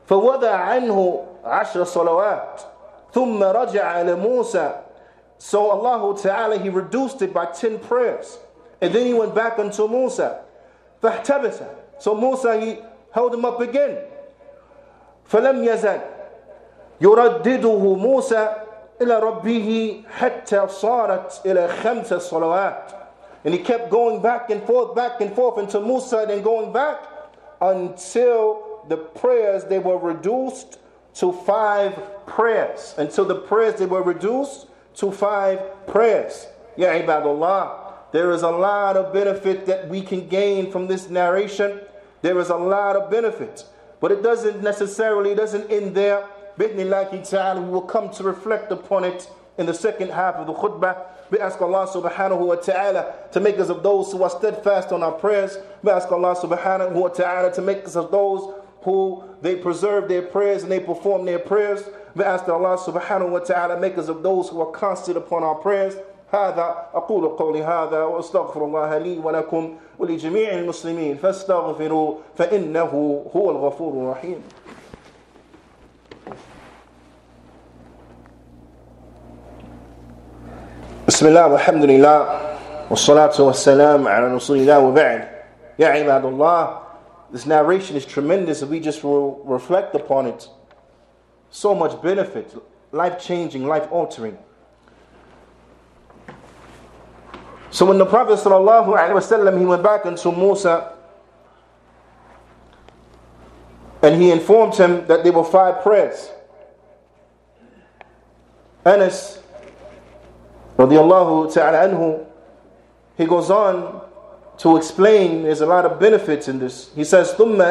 فوضع 0.09 0.49
عنه 0.51 1.25
عشر 1.45 1.83
صلوات 1.83 2.61
ثم 3.13 3.43
رجع 3.43 4.01
لموسى 4.01 4.71
so 5.37 5.69
Allah 5.71 6.15
Ta'ala 6.21 6.57
he 6.57 6.69
reduced 6.69 7.21
it 7.21 7.33
by 7.33 7.45
10 7.45 7.79
prayers 7.79 8.39
and 8.81 8.93
then 8.93 9.05
he 9.05 9.13
went 9.13 9.33
back 9.35 9.57
unto 9.59 9.87
Musa 9.87 10.41
فاحتبس 11.01 11.61
so 11.99 12.15
Musa 12.15 12.59
he 12.59 12.79
held 13.11 13.33
him 13.33 13.45
up 13.45 13.59
again 13.61 13.97
فلم 15.25 15.63
يزل 15.63 15.99
يردده 17.01 17.77
موسى 17.95 18.55
إلى 19.01 19.19
ربه 19.19 20.01
حتى 20.19 20.67
صارت 20.67 21.41
إلى 21.45 21.67
خمس 21.67 22.13
صلوات 22.13 22.91
and 23.43 23.53
he 23.53 23.59
kept 23.59 23.89
going 23.89 24.21
back 24.21 24.49
and 24.49 24.61
forth, 24.63 24.95
back 24.95 25.21
and 25.21 25.33
forth 25.33 25.57
into 25.57 25.79
Musa 25.79 26.27
and 26.29 26.43
going 26.43 26.73
back 26.73 27.01
until 27.61 28.83
the 28.87 28.97
prayers 28.97 29.63
they 29.65 29.79
were 29.79 29.97
reduced 29.97 30.79
to 31.15 31.31
five 31.31 32.25
prayers. 32.25 32.95
Until 32.97 33.25
the 33.25 33.35
prayers 33.35 33.79
they 33.79 33.85
were 33.85 34.03
reduced 34.03 34.67
to 34.95 35.11
five 35.11 35.87
prayers. 35.87 36.47
Ya 36.75 36.89
ibadullah. 36.89 37.93
There 38.11 38.31
is 38.31 38.41
a 38.41 38.49
lot 38.49 38.97
of 38.97 39.13
benefit 39.13 39.65
that 39.67 39.87
we 39.87 40.01
can 40.01 40.27
gain 40.27 40.71
from 40.71 40.87
this 40.87 41.09
narration. 41.09 41.81
There 42.21 42.39
is 42.39 42.49
a 42.49 42.57
lot 42.57 42.95
of 42.95 43.11
benefit. 43.11 43.65
But 43.99 44.11
it 44.11 44.23
doesn't 44.23 44.63
necessarily, 44.63 45.31
it 45.31 45.35
doesn't 45.35 45.69
end 45.69 45.95
there. 45.95 46.27
Bidnillahi 46.57 47.29
ta'ala, 47.29 47.61
we 47.61 47.69
will 47.69 47.81
come 47.81 48.09
to 48.11 48.23
reflect 48.23 48.71
upon 48.71 49.03
it 49.03 49.29
in 49.58 49.66
the 49.66 49.74
second 49.74 50.10
half 50.10 50.34
of 50.36 50.46
the 50.46 50.52
khutbah. 50.52 50.96
We 51.30 51.38
ask 51.38 51.60
Allah 51.60 51.86
subhanahu 51.86 52.38
wa 52.46 52.56
ta'ala 52.56 53.14
to 53.32 53.40
make 53.40 53.58
us 53.58 53.68
of 53.68 53.82
those 53.82 54.12
who 54.12 54.22
are 54.22 54.30
steadfast 54.30 54.92
on 54.92 55.02
our 55.02 55.12
prayers. 55.12 55.58
We 55.82 55.90
ask 55.90 56.10
Allah 56.10 56.36
subhanahu 56.36 56.92
wa 56.92 57.08
ta'ala 57.08 57.52
to 57.54 57.62
make 57.62 57.84
us 57.84 57.96
of 57.96 58.10
those 58.10 58.52
who 58.82 59.24
they 59.40 59.56
preserve 59.56 60.08
their 60.08 60.22
prayers 60.22 60.62
and 60.62 60.70
they 60.70 60.80
perform 60.80 61.24
their 61.24 61.38
prayers. 61.38 61.84
We 62.14 62.24
ask 62.24 62.48
Allah 62.48 62.76
subhanahu 62.76 63.30
wa 63.30 63.38
ta'ala 63.40 63.80
make 63.80 63.96
us 63.98 64.08
of 64.08 64.22
those 64.22 64.48
who 64.48 64.60
are 64.60 64.70
constant 64.70 65.16
upon 65.16 65.42
our 65.42 65.54
prayers. 65.56 65.96
هذا 66.32 66.88
أقول 66.94 67.28
قولي 67.38 67.62
هذا 67.62 68.04
وأستغفر 68.04 68.64
الله 68.64 68.98
لي 68.98 69.18
ولكم 69.18 69.76
ولجميع 69.98 70.52
المسلمين 70.54 71.16
فاستغفروا 71.16 72.14
فإنه 72.36 73.22
هو 73.36 73.50
الغفور 73.50 73.92
الرحيم 73.92 74.42
بسم 81.18 81.26
الله 81.26 81.46
والحمد 81.46 81.84
لله 81.84 82.18
والصلاة 82.90 83.40
والسلام 83.40 84.08
على 84.08 84.34
رسول 84.34 84.58
الله 84.58 84.78
وبعد 84.78 85.28
يا 85.78 85.88
عباد 85.88 86.24
الله 86.24 86.80
This 87.30 87.46
narration 87.46 87.96
is 87.96 88.06
tremendous 88.06 88.62
if 88.62 88.68
we 88.68 88.78
just 88.78 89.02
will 89.02 89.42
reflect 89.44 89.94
upon 89.96 90.26
it. 90.26 90.48
So 91.50 91.74
much 91.74 92.00
benefit, 92.00 92.54
life 92.92 93.18
changing, 93.18 93.66
life 93.66 93.88
altering. 93.90 94.38
So 97.70 97.86
when 97.86 97.98
the 97.98 98.06
Prophet 98.06 98.38
ﷺ, 98.38 99.58
he 99.58 99.66
went 99.66 99.82
back 99.82 100.06
unto 100.06 100.30
Musa 100.30 100.92
and 104.00 104.22
he 104.22 104.30
informed 104.30 104.76
him 104.76 105.04
that 105.08 105.24
there 105.24 105.32
were 105.32 105.42
five 105.42 105.82
prayers. 105.82 106.30
Anas 108.86 109.40
radiallahu 110.78 111.52
ta'ala 111.52 111.88
anhu, 111.88 112.24
he 113.16 113.26
goes 113.26 113.50
on 113.50 114.00
to 114.58 114.76
explain 114.76 115.42
there's 115.42 115.60
a 115.60 115.66
lot 115.66 115.84
of 115.84 115.98
benefits 116.00 116.48
in 116.48 116.58
this. 116.58 116.90
He 116.94 117.04
says, 117.04 117.32
ثم 117.34 117.62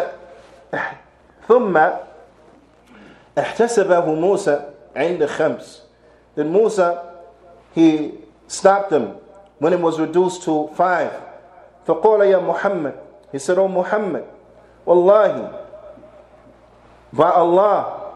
ثم 1.47 1.77
احتسبه 3.37 4.05
موسى 4.05 4.61
عند 4.95 5.25
خمس. 5.25 5.81
Then 6.35 6.51
Musa, 6.51 7.13
he 7.75 8.11
stopped 8.47 8.89
them 8.89 9.15
when 9.59 9.73
it 9.73 9.79
was 9.79 9.99
reduced 9.99 10.43
to 10.43 10.69
five. 10.75 11.11
فقال 11.85 12.19
يا 12.31 12.39
محمد 12.39 12.93
He 13.31 13.39
said, 13.39 13.57
Oh 13.57 13.67
Muhammad, 13.67 14.25
Wallahi, 14.85 15.49
by 17.11 17.31
Allah, 17.31 18.11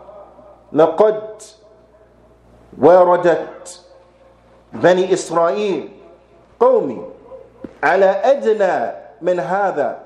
لقد 0.73 1.43
وردت 2.79 3.79
بني 4.72 5.12
إسرائيل 5.12 5.88
قومي 6.60 7.02
على 7.82 8.06
أدنى 8.06 8.92
من 9.20 9.40
هذا 9.40 9.98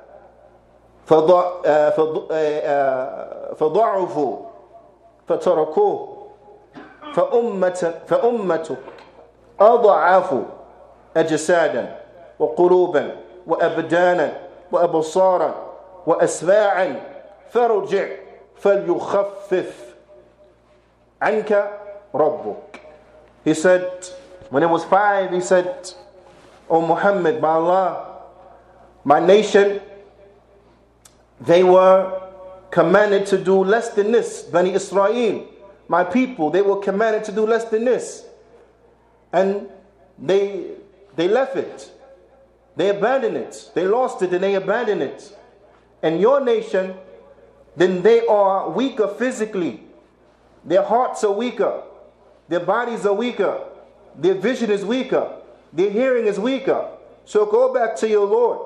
فضعفوا 3.57 4.37
فتركوه 5.29 6.27
فأمتك 8.07 8.79
أضعف 9.61 10.35
أجسادا 11.17 11.97
وقلوبا 12.39 13.17
وأبدانا 13.47 14.33
وأبصارا 14.73 15.55
وأسماعا. 16.07 17.01
فرجع 17.51 18.07
فليخفف 18.57 19.95
عنك 21.23 21.71
ربك. 22.15 22.81
He 23.45 23.55
said, 23.55 24.05
when 24.51 24.63
it 24.63 24.71
was 24.71 24.85
five, 24.85 25.33
he 25.33 25.41
said, 25.41 25.91
O 26.69 26.87
Muhammad, 26.87 27.41
by 27.41 27.51
Allah, 27.51 28.23
my 29.05 29.21
nation, 29.21 29.81
they 31.41 31.63
were 31.63 32.23
commanded 32.71 33.27
to 33.27 33.43
do 33.43 33.63
less 33.65 33.91
than 33.91 34.13
this. 34.13 34.43
Bani 34.43 34.73
Israel, 34.73 35.47
my 35.89 36.05
people, 36.05 36.51
they 36.51 36.63
were 36.63 36.81
commanded 36.81 37.25
to 37.25 37.33
do 37.33 37.47
less 37.47 37.65
than 37.65 37.85
this. 37.85 38.27
And 39.33 39.69
they, 40.19 40.73
they 41.15 41.29
left 41.29 41.57
it. 41.57 41.93
They 42.77 42.91
abandoned 42.91 43.37
it. 43.37 43.71
They 43.75 43.87
lost 43.87 44.23
it 44.23 44.33
and 44.33 44.43
they 44.43 44.55
abandoned 44.55 45.03
it. 45.03 45.37
And 46.03 46.21
your 46.21 46.45
nation, 46.45 46.95
then 47.77 48.03
they 48.03 48.27
are 48.27 48.71
weaker 48.71 49.09
physically. 49.09 49.83
Their 50.65 50.83
hearts 50.83 51.25
are 51.25 51.33
weaker. 51.33 51.83
Their 52.49 52.61
bodies 52.61 53.07
are 53.07 53.15
weaker. 53.15 53.61
Their 54.16 54.36
vision 54.36 54.70
is 54.72 54.84
weaker. 54.84 55.42
Their 55.74 55.90
hearing 55.90 56.26
is 56.26 56.40
weaker. 56.40 56.88
So 57.26 57.46
go 57.46 57.74
back 57.74 57.96
to 57.98 58.08
your 58.08 58.26
Lord 58.28 58.60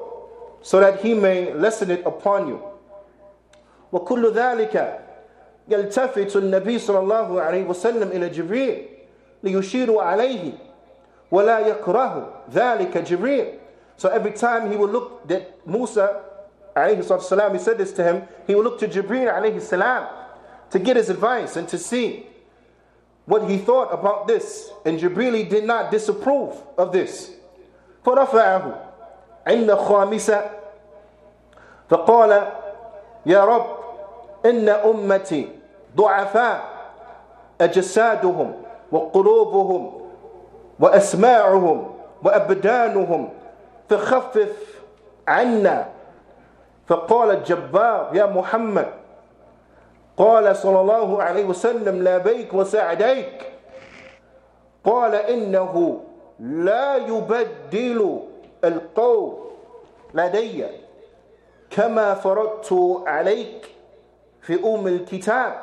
so 0.62 0.80
that 0.80 1.02
He 1.02 1.14
may 1.14 1.54
lessen 1.54 1.92
it 1.92 2.06
upon 2.06 2.48
you. 2.48 2.62
وكل 3.94 4.34
ذلك 4.34 5.00
يلتفت 5.70 6.36
النبي 6.36 6.80
صلى 6.80 7.00
الله 7.00 7.42
عليه 7.42 7.64
وسلم 7.68 8.12
إلى 8.12 8.30
جبريل 8.30 8.86
ليشير 9.44 9.98
عليه 9.98 10.52
ولا 11.32 11.60
يكره 11.60 12.34
ذلك 12.52 12.98
جبريل 12.98 13.60
So 13.98 14.10
every 14.10 14.32
time 14.32 14.70
he 14.72 14.76
would 14.78 14.92
look 14.92 15.24
at 15.32 15.66
Musa 15.66 16.22
alayhi 16.76 17.22
salam, 17.22 17.54
he 17.54 17.60
said 17.60 17.78
this 17.78 17.94
to 17.94 18.04
him, 18.04 18.24
he 18.46 18.54
would 18.54 18.66
look 18.66 18.78
to 18.80 18.88
Jibreel 18.88 19.32
alayhi 19.32 19.62
salam 19.62 20.08
to 20.72 20.80
get 20.80 20.98
his 20.98 21.10
advice 21.10 21.56
and 21.56 21.68
to 21.70 21.78
see 21.78 22.28
what 23.31 23.49
he 23.49 23.59
thought 23.59 23.95
about 23.95 24.27
this. 24.27 24.71
And 24.85 24.99
Jibreel 24.99 25.49
did 25.49 25.65
not 25.65 25.91
disapprove 25.91 26.59
of 26.77 26.91
this. 26.91 27.31
فرفعه 28.05 28.75
عند 29.47 29.71
خامسة 29.75 30.41
فقال 31.91 32.49
يا 33.27 33.45
رب 33.45 33.67
إن 34.47 34.69
أمتي 34.69 35.49
ضعفاء 35.97 36.61
أجسادهم 37.61 38.63
وقلوبهم 38.93 40.01
وأسماعهم 40.81 41.95
وأبدانهم 42.25 43.29
فخفف 43.89 44.81
عنا 45.29 45.89
فقال 46.87 47.31
الجبار 47.31 48.11
يا 48.15 48.27
محمد 48.27 49.00
قال 50.21 50.57
صلى 50.57 50.81
الله 50.81 51.23
عليه 51.23 51.45
وسلم 51.45 52.03
لا 52.03 52.19
بيك 52.19 52.55
وسعديك. 52.55 53.53
قال 54.85 55.15
إنه 55.15 56.01
لا 56.41 56.97
يبدل 56.97 58.21
القول 58.65 59.33
لدي 60.15 60.67
كما 61.71 62.15
فرضت 62.15 63.03
عليك 63.07 63.69
في 64.41 64.65
أم 64.65 64.87
الكتاب. 64.87 65.55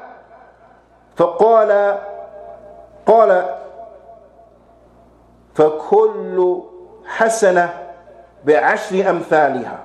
فقال 1.16 1.98
قال 3.06 3.56
فكل 5.56 6.62
حسنة 7.06 7.94
بعشر 8.46 9.10
أمثالها. 9.10 9.80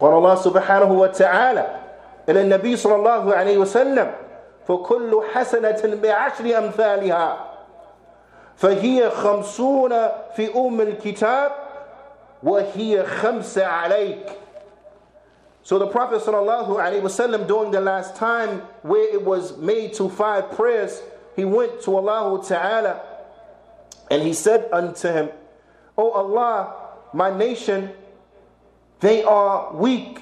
قال 0.00 0.12
الله 0.12 0.34
سبحانه 0.34 0.92
وتعالى 0.92 1.79
إلى 2.29 2.41
النبي 2.41 2.75
صلى 2.77 2.95
الله 2.95 3.35
عليه 3.35 3.57
وسلم 3.57 4.11
فكل 4.67 5.21
حسنة 5.33 5.81
بعشر 6.03 6.57
أمثالها 6.57 7.37
فهي 8.55 9.09
خمسون 9.09 9.93
في 10.35 10.55
أم 10.55 10.81
الكتاب 10.81 11.51
وهي 12.43 13.03
خمسة 13.03 13.65
عليك 13.65 14.29
So 15.63 15.79
the 15.79 15.87
Prophet 15.87 16.21
ﷺ 16.21 17.47
during 17.47 17.71
the 17.71 17.81
last 17.81 18.15
time 18.15 18.61
where 18.83 19.11
it 19.11 19.25
was 19.25 19.57
made 19.57 19.95
to 19.95 20.09
five 20.09 20.51
prayers, 20.51 21.01
he 21.35 21.43
went 21.43 21.81
to 21.81 21.95
Allah 21.95 22.39
Ta'ala 22.45 23.01
and 24.11 24.21
he 24.21 24.31
said 24.33 24.69
unto 24.71 25.07
him, 25.11 25.29
O 25.97 26.11
Allah, 26.11 26.71
my 27.13 27.35
nation, 27.35 27.89
they 28.99 29.23
are 29.23 29.73
weak. 29.73 30.21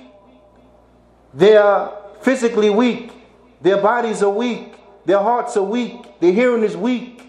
They 1.33 1.57
are 1.57 1.91
physically 2.20 2.70
weak. 2.70 3.12
Their 3.60 3.80
bodies 3.80 4.22
are 4.22 4.30
weak. 4.30 4.74
Their 5.04 5.18
hearts 5.20 5.56
are 5.56 5.62
weak. 5.62 6.20
Their 6.20 6.32
hearing 6.32 6.62
is 6.62 6.76
weak. 6.76 7.22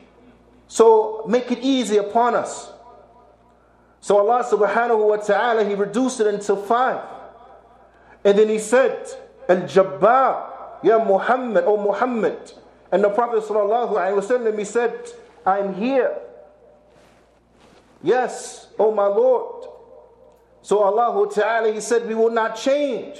So 0.68 1.24
make 1.28 1.52
it 1.52 1.60
easy 1.60 1.98
upon 1.98 2.36
us. 2.36 2.72
So 4.02 4.18
Allah 4.18 4.44
subhanahu 4.44 5.10
wa 5.10 5.18
ta'ala, 5.18 5.66
He 5.66 5.76
reduced 5.76 6.20
it 6.20 6.28
into 6.28 6.56
five. 6.56 7.04
And 8.24 8.38
then 8.38 8.50
He 8.50 8.60
said, 8.60 9.08
Al 9.48 9.62
Jabbar, 9.64 10.84
Ya 10.84 11.04
Muhammad, 11.04 11.64
O 11.66 11.76
Muhammad. 11.78 12.54
And 12.92 13.04
the 13.04 13.10
Prophet 13.10 13.44
sallallahu 13.44 13.94
alayhi 13.96 14.16
wa 14.16 14.22
sallam, 14.22 14.58
he 14.58 14.66
said, 14.66 14.94
I'm 15.46 15.74
here. 15.74 16.18
Yes, 18.02 18.68
O 18.80 18.94
my 18.94 19.06
Lord. 19.06 19.66
So 20.62 20.80
Allah 20.80 21.30
Ta'ala, 21.30 21.72
He 21.72 21.82
said, 21.82 22.08
We 22.08 22.16
will 22.16 22.32
not 22.32 22.56
change. 22.56 23.20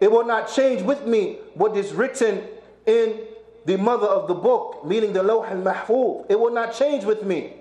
It 0.00 0.10
will 0.10 0.24
not 0.24 0.48
change 0.48 0.82
with 0.82 1.06
me 1.06 1.38
what 1.54 1.76
is 1.76 1.92
written 1.92 2.42
in 2.86 3.20
the 3.66 3.76
mother 3.76 4.06
of 4.06 4.26
the 4.26 4.34
book, 4.34 4.84
meaning 4.84 5.12
the 5.12 5.22
Lawh 5.22 5.44
al-Mahfuz. 5.44 6.26
It 6.30 6.40
will 6.40 6.52
not 6.52 6.74
change 6.74 7.04
with 7.04 7.22
me. 7.22 7.54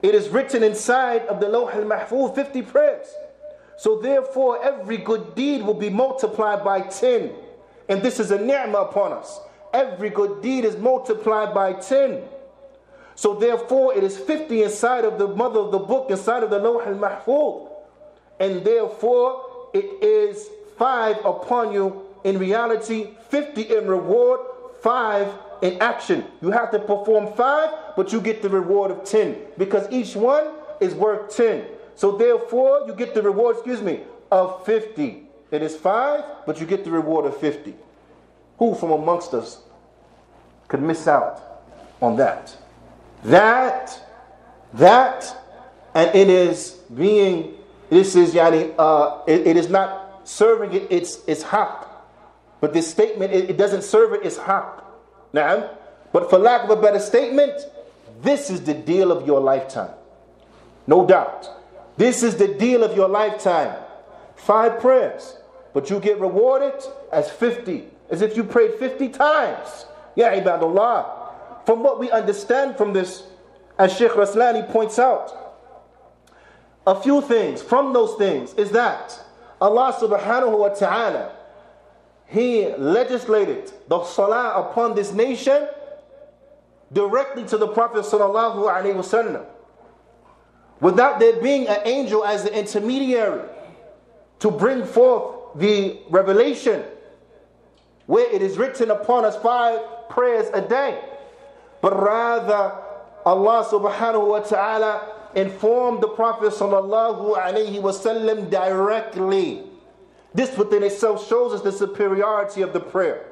It 0.00 0.14
is 0.14 0.30
written 0.30 0.62
inside 0.62 1.26
of 1.26 1.40
the 1.40 1.48
Lawh 1.48 1.68
al-Mahfuz 1.68 2.34
50 2.34 2.62
prayers. 2.62 3.06
So 3.76 4.00
therefore, 4.00 4.64
every 4.64 4.96
good 4.96 5.34
deed 5.34 5.62
will 5.62 5.74
be 5.74 5.90
multiplied 5.90 6.64
by 6.64 6.80
10. 6.80 7.32
And 7.88 8.02
this 8.02 8.18
is 8.18 8.30
a 8.30 8.38
ni'mah 8.38 8.78
upon 8.78 9.12
us. 9.12 9.40
Every 9.74 10.10
good 10.10 10.42
deed 10.42 10.64
is 10.64 10.76
multiplied 10.76 11.52
by 11.52 11.74
10. 11.74 12.22
So 13.14 13.34
therefore, 13.34 13.94
it 13.94 14.02
is 14.02 14.16
50 14.16 14.62
inside 14.62 15.04
of 15.04 15.18
the 15.18 15.28
mother 15.28 15.60
of 15.60 15.72
the 15.72 15.78
book, 15.78 16.10
inside 16.10 16.42
of 16.42 16.50
the 16.50 16.58
Lawh 16.58 16.80
al-Mahfuz. 16.80 17.70
And 18.40 18.64
therefore, 18.64 19.68
it 19.74 20.02
is 20.02 20.48
5 20.82 21.24
upon 21.24 21.72
you 21.72 22.02
in 22.24 22.40
reality, 22.40 23.10
50 23.28 23.76
in 23.76 23.86
reward, 23.86 24.40
5 24.80 25.32
in 25.62 25.80
action. 25.80 26.24
You 26.40 26.50
have 26.50 26.72
to 26.72 26.80
perform 26.80 27.34
5, 27.34 27.94
but 27.94 28.12
you 28.12 28.20
get 28.20 28.42
the 28.42 28.48
reward 28.48 28.90
of 28.90 29.04
10 29.04 29.36
because 29.58 29.86
each 29.92 30.16
one 30.16 30.50
is 30.80 30.92
worth 30.92 31.36
10. 31.36 31.66
So 31.94 32.16
therefore, 32.16 32.82
you 32.88 32.96
get 32.96 33.14
the 33.14 33.22
reward, 33.22 33.58
excuse 33.58 33.80
me, 33.80 34.00
of 34.32 34.66
50. 34.66 35.22
It 35.52 35.62
is 35.62 35.76
5, 35.76 36.24
but 36.46 36.58
you 36.58 36.66
get 36.66 36.82
the 36.82 36.90
reward 36.90 37.26
of 37.26 37.36
50. 37.36 37.76
Who 38.58 38.74
from 38.74 38.90
amongst 38.90 39.34
us 39.34 39.62
could 40.66 40.82
miss 40.82 41.06
out 41.06 41.62
on 42.00 42.16
that? 42.16 42.56
That, 43.22 44.00
that, 44.74 45.32
and 45.94 46.12
it 46.12 46.28
is 46.28 46.80
being, 46.92 47.54
this 47.88 48.16
is, 48.16 48.34
yani, 48.34 48.74
uh, 48.76 49.22
it, 49.28 49.46
it 49.46 49.56
is 49.56 49.68
not 49.68 50.02
serving 50.24 50.72
it 50.72 50.90
its, 50.90 51.20
its 51.26 51.42
haq. 51.42 51.88
But 52.60 52.72
this 52.72 52.88
statement, 52.88 53.32
it, 53.32 53.50
it 53.50 53.56
doesn't 53.56 53.82
serve 53.82 54.12
it 54.12 54.24
its 54.24 54.36
haq. 54.36 54.84
Now, 55.32 55.70
but 56.12 56.30
for 56.30 56.38
lack 56.38 56.64
of 56.64 56.70
a 56.70 56.80
better 56.80 57.00
statement, 57.00 57.60
this 58.20 58.50
is 58.50 58.62
the 58.62 58.74
deal 58.74 59.10
of 59.10 59.26
your 59.26 59.40
lifetime. 59.40 59.94
No 60.86 61.06
doubt. 61.06 61.48
This 61.96 62.22
is 62.22 62.36
the 62.36 62.48
deal 62.48 62.84
of 62.84 62.96
your 62.96 63.08
lifetime. 63.08 63.76
Five 64.36 64.80
prayers, 64.80 65.36
but 65.72 65.90
you 65.90 66.00
get 66.00 66.20
rewarded 66.20 66.74
as 67.12 67.30
50, 67.30 67.84
as 68.10 68.22
if 68.22 68.36
you 68.36 68.44
prayed 68.44 68.74
50 68.74 69.08
times. 69.08 69.86
Ya 70.16 70.30
ibadullah. 70.30 71.64
From 71.64 71.82
what 71.82 72.00
we 72.00 72.10
understand 72.10 72.76
from 72.76 72.92
this, 72.92 73.24
as 73.78 73.96
Sheikh 73.96 74.12
Raslani 74.12 74.68
points 74.70 74.98
out, 74.98 75.32
a 76.86 77.00
few 77.00 77.20
things 77.22 77.62
from 77.62 77.92
those 77.92 78.16
things 78.16 78.54
is 78.54 78.70
that 78.70 79.18
Allah 79.62 79.94
subhanahu 79.94 80.58
wa 80.58 80.68
ta'ala 80.74 81.30
He 82.26 82.66
legislated 82.74 83.70
the 83.86 84.02
salah 84.02 84.58
upon 84.58 84.94
this 84.94 85.12
nation 85.12 85.68
directly 86.92 87.44
to 87.44 87.56
the 87.56 87.68
Prophet 87.68 88.04
sallallahu 88.04 88.66
alaihi 88.66 88.96
wasallam 88.96 89.44
without 90.80 91.20
there 91.20 91.40
being 91.40 91.68
an 91.68 91.78
angel 91.84 92.24
as 92.24 92.42
the 92.42 92.58
intermediary 92.58 93.46
to 94.40 94.50
bring 94.50 94.82
forth 94.84 95.54
the 95.54 96.00
revelation 96.10 96.82
where 98.06 98.28
it 98.34 98.42
is 98.42 98.58
written 98.58 98.90
upon 98.90 99.24
us 99.24 99.36
five 99.36 99.78
prayers 100.08 100.48
a 100.52 100.60
day. 100.60 100.98
But 101.80 101.94
rather 102.02 102.74
Allah 103.24 103.64
subhanahu 103.70 104.26
wa 104.26 104.40
ta'ala 104.40 105.21
informed 105.34 106.02
the 106.02 106.08
Prophet 106.08 106.52
wasallam 106.52 108.50
directly. 108.50 109.62
This 110.34 110.56
within 110.56 110.82
itself 110.82 111.26
shows 111.28 111.52
us 111.52 111.60
the 111.60 111.72
superiority 111.72 112.62
of 112.62 112.72
the 112.72 112.80
prayer. 112.80 113.26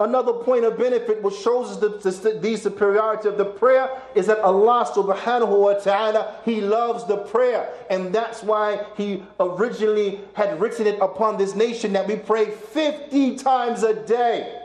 Another 0.00 0.32
point 0.32 0.64
of 0.64 0.76
benefit 0.76 1.22
which 1.22 1.36
shows 1.36 1.70
us 1.70 1.76
the, 1.76 1.88
the, 2.10 2.38
the, 2.40 2.56
superiority 2.56 3.28
of 3.28 3.38
the 3.38 3.44
prayer 3.44 3.88
is 4.16 4.26
that 4.26 4.38
Allah 4.40 4.90
subhanahu 4.92 5.60
wa 5.60 5.74
ta'ala, 5.74 6.40
He 6.44 6.60
loves 6.60 7.04
the 7.06 7.18
prayer. 7.18 7.68
And 7.90 8.12
that's 8.12 8.42
why 8.42 8.84
He 8.96 9.22
originally 9.38 10.20
had 10.34 10.60
written 10.60 10.88
it 10.88 10.98
upon 11.00 11.38
this 11.38 11.54
nation 11.54 11.92
that 11.92 12.08
we 12.08 12.16
pray 12.16 12.50
50 12.50 13.36
times 13.36 13.84
a 13.84 13.94
day. 13.94 14.60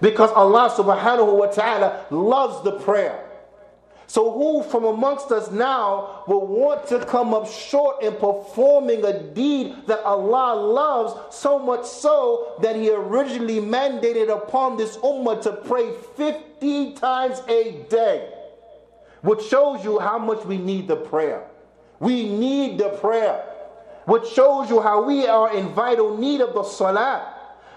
Because 0.00 0.30
Allah 0.30 0.70
subhanahu 0.70 1.36
wa 1.36 1.46
ta'ala 1.46 2.06
loves 2.10 2.62
the 2.62 2.78
prayer. 2.80 3.23
So, 4.06 4.30
who 4.30 4.62
from 4.62 4.84
amongst 4.84 5.32
us 5.32 5.50
now 5.50 6.24
will 6.26 6.46
want 6.46 6.86
to 6.88 7.04
come 7.04 7.32
up 7.32 7.48
short 7.48 8.02
in 8.02 8.12
performing 8.14 9.04
a 9.04 9.18
deed 9.18 9.74
that 9.86 10.00
Allah 10.00 10.54
loves 10.60 11.34
so 11.34 11.58
much 11.58 11.84
so 11.86 12.54
that 12.60 12.76
He 12.76 12.90
originally 12.90 13.60
mandated 13.60 14.30
upon 14.30 14.76
this 14.76 14.96
ummah 14.98 15.42
to 15.42 15.52
pray 15.52 15.92
50 16.16 16.92
times 16.94 17.42
a 17.48 17.84
day? 17.88 18.30
Which 19.22 19.42
shows 19.42 19.82
you 19.82 19.98
how 19.98 20.18
much 20.18 20.44
we 20.44 20.58
need 20.58 20.86
the 20.86 20.96
prayer. 20.96 21.44
We 21.98 22.28
need 22.28 22.78
the 22.78 22.90
prayer. 22.90 23.42
Which 24.04 24.26
shows 24.28 24.68
you 24.68 24.82
how 24.82 25.02
we 25.02 25.26
are 25.26 25.56
in 25.56 25.68
vital 25.70 26.18
need 26.18 26.42
of 26.42 26.52
the 26.52 26.62
salah 26.62 27.33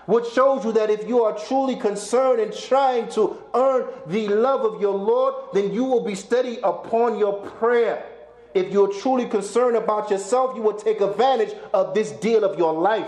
which 0.07 0.31
shows 0.31 0.63
you 0.63 0.71
that 0.71 0.89
if 0.89 1.05
you 1.05 1.23
are 1.23 1.37
truly 1.37 1.75
concerned 1.75 2.39
in 2.39 2.49
trying 2.51 3.09
to 3.09 3.37
earn 3.53 3.85
the 4.07 4.29
love 4.29 4.61
of 4.63 4.79
your 4.81 4.95
Lord, 4.95 5.33
then 5.53 5.73
you 5.73 5.83
will 5.83 6.03
be 6.03 6.15
steady 6.15 6.59
upon 6.63 7.19
your 7.19 7.41
prayer. 7.59 8.05
If 8.53 8.71
you're 8.71 8.91
truly 9.01 9.25
concerned 9.27 9.75
about 9.75 10.09
yourself, 10.09 10.55
you 10.55 10.61
will 10.61 10.75
take 10.79 11.01
advantage 11.01 11.53
of 11.73 11.93
this 11.93 12.11
deal 12.13 12.45
of 12.45 12.57
your 12.57 12.73
life. 12.73 13.07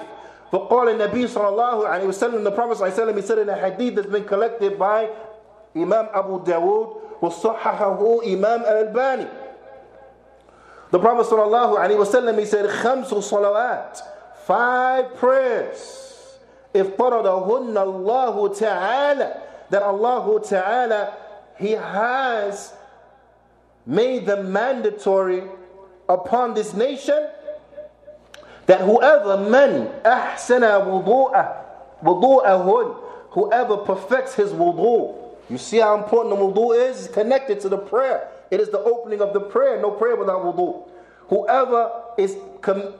فقال 0.52 0.90
النبي 1.00 1.28
صلى 1.28 1.50
الله 1.50 1.88
عليه 1.88 2.06
وسلم 2.08 2.44
the 2.44 2.52
Prophet 2.52 2.78
صلى 2.78 2.88
الله 2.88 2.92
عليه 2.92 3.14
وسلم 3.14 3.16
he 3.16 3.22
said 3.22 3.40
in 3.40 3.50
a 3.50 3.56
hadith 3.56 3.96
that's 3.96 4.08
been 4.08 4.26
collected 4.26 4.78
by 4.78 5.08
Imam 5.76 6.08
Abu 6.14 6.44
Dawood 6.44 7.00
وصححه 7.22 8.26
Imam 8.26 8.62
Al-Albani 8.66 9.28
the 10.92 11.00
Prophet 11.00 11.26
صلى 11.28 11.46
الله 11.46 11.80
عليه 11.80 11.98
وسلم 11.98 12.36
he 12.40 12.46
said 12.46 12.66
خمس 12.68 13.14
صلوات 13.14 14.00
five 14.48 15.16
prayers 15.16 16.09
افترضهن 16.75 17.77
الله 17.79 18.49
تعالى 18.49 19.41
that 19.71 19.83
Allah 19.83 20.41
Ta'ala 20.41 21.13
He 21.59 21.73
has 21.73 22.73
made 23.87 24.27
them 24.27 24.53
mandatory 24.53 25.45
upon 26.09 26.55
this 26.55 26.75
nation 26.75 27.29
that 28.67 28.81
whoever 28.81 29.37
man 29.49 29.89
ahsana 30.05 30.81
wudu'ah 30.85 31.65
wudu'ahun 32.03 32.97
whoever 33.31 33.77
perfects 33.79 34.35
his 34.35 34.51
wudu 34.53 35.15
you 35.51 35.59
see 35.59 35.79
how 35.79 35.97
important 35.97 36.35
the 36.37 36.41
wudu 36.41 36.91
is 36.91 37.09
connected 37.09 37.61
to 37.61 37.69
the 37.69 37.77
prayer 37.79 38.29
it 38.51 38.61
is 38.61 38.71
the 38.71 38.81
opening 38.81 39.21
of 39.21 39.33
the 39.33 39.41
prayer 39.41 39.81
no 39.81 39.91
prayer 39.91 40.17
without 40.17 40.43
wudu 40.45 40.83
whoever 41.30 41.92
is 42.18 42.36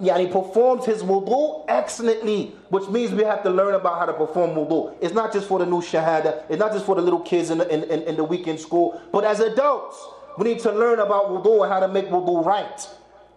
yani, 0.02 0.32
performs 0.32 0.86
his 0.86 1.04
wudu 1.04 1.66
excellently, 1.68 2.56
which 2.70 2.88
means 2.88 3.12
we 3.12 3.24
have 3.24 3.44
to 3.44 3.50
learn 3.50 3.76
about 3.76 4.00
how 4.00 4.06
to 4.06 4.14
perform 4.14 4.52
wudu. 4.52 4.96
It's 5.02 5.14
not 5.14 5.34
just 5.34 5.48
for 5.48 5.60
the 5.60 5.66
new 5.66 5.82
shahada, 5.82 6.44
it's 6.50 6.60
not 6.60 6.72
just 6.72 6.86
for 6.86 6.96
the 6.96 7.02
little 7.02 7.20
kids 7.20 7.50
in 7.50 7.58
the, 7.58 7.68
in, 7.74 7.84
in, 7.84 8.04
in 8.04 8.16
the 8.16 8.24
weekend 8.24 8.60
school, 8.60 9.02
but 9.12 9.24
as 9.26 9.40
adults, 9.40 9.98
we 10.38 10.46
need 10.46 10.60
to 10.60 10.72
learn 10.72 11.00
about 11.00 11.30
wudu 11.30 11.64
and 11.64 11.72
how 11.72 11.80
to 11.80 11.88
make 11.88 12.06
wudu 12.08 12.46
right. 12.46 12.88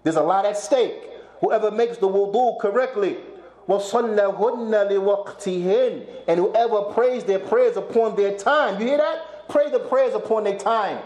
There's 0.04 0.16
a 0.16 0.22
lot 0.22 0.44
at 0.46 0.56
stake. 0.56 0.94
Whoever 1.40 1.70
makes 1.70 1.96
the 1.98 2.08
wudu 2.08 2.60
correctly, 2.60 3.16
and 3.68 3.80
whoever 6.38 6.82
prays 6.92 7.24
their 7.24 7.38
prayers 7.38 7.76
upon 7.76 8.16
their 8.16 8.36
time. 8.36 8.80
You 8.80 8.88
hear 8.88 8.96
that? 8.98 9.48
Pray 9.48 9.70
the 9.70 9.78
prayers 9.78 10.14
upon 10.14 10.44
their 10.44 10.58
time. 10.58 10.98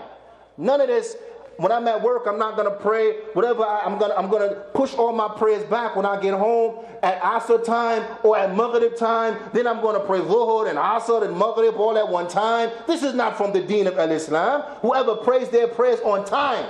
None 0.57 0.81
of 0.81 0.89
this 0.89 1.17
when 1.59 1.73
I'm 1.73 1.89
at 1.89 2.03
work, 2.03 2.25
I'm 2.27 2.39
not 2.39 2.57
gonna 2.57 2.71
pray. 2.71 3.13
Whatever 3.33 3.65
I, 3.65 3.87
am 3.87 3.99
gonna, 3.99 4.15
I'm 4.15 4.31
gonna 4.31 4.51
push 4.75 4.93
all 4.95 5.13
my 5.13 5.29
prayers 5.29 5.65
back 5.65 5.97
when 5.97 6.05
I 6.05 6.21
get 6.21 6.35
home 6.35 6.85
at 7.03 7.21
Asr 7.21 7.65
time 7.65 8.05
or 8.23 8.37
at 8.37 8.55
Maghrib 8.55 8.97
time. 8.97 9.39
Then 9.55 9.67
I'm 9.67 9.81
gonna 9.81 10.01
pray 10.01 10.21
Zuhur 10.21 10.69
and 10.69 10.79
Asr 10.79 11.25
and 11.27 11.39
Maghrib 11.39 11.77
all 11.77 11.97
at 11.97 12.09
one 12.09 12.29
time. 12.29 12.71
This 12.87 13.03
is 13.03 13.15
not 13.15 13.39
from 13.39 13.53
the 13.53 13.63
Deen 13.63 13.87
of 13.87 13.99
Al 13.99 14.11
Islam. 14.11 14.63
Whoever 14.83 15.17
prays 15.17 15.49
their 15.49 15.69
prayers 15.69 16.01
on 16.01 16.27
time. 16.27 16.67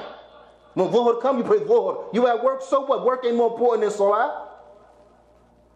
When 0.75 0.89
Zuhur 0.89 1.21
come, 1.21 1.39
you 1.39 1.45
pray 1.45 1.59
Zuhur. 1.59 2.15
You 2.15 2.29
at 2.29 2.45
work, 2.45 2.63
so 2.63 2.83
what? 2.83 3.05
Work 3.05 3.25
ain't 3.25 3.35
more 3.35 3.51
important 3.51 3.83
than 3.83 3.91
Salah. 3.91 4.49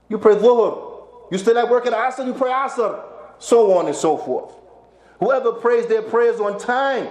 You 0.09 0.19
pray 0.19 0.37
Zuhur. 0.37 1.33
You 1.33 1.39
still 1.39 1.59
at 1.59 1.69
work 1.69 1.87
at 1.87 1.93
Asr, 1.93 2.27
you 2.27 2.35
pray 2.35 2.51
Asr. 2.51 3.03
So 3.39 3.77
on 3.79 3.87
and 3.87 3.97
so 3.97 4.17
forth. 4.17 4.55
Whoever 5.19 5.53
prays 5.53 5.87
their 5.87 6.03
prayers 6.03 6.39
on 6.39 6.59
time. 6.59 7.09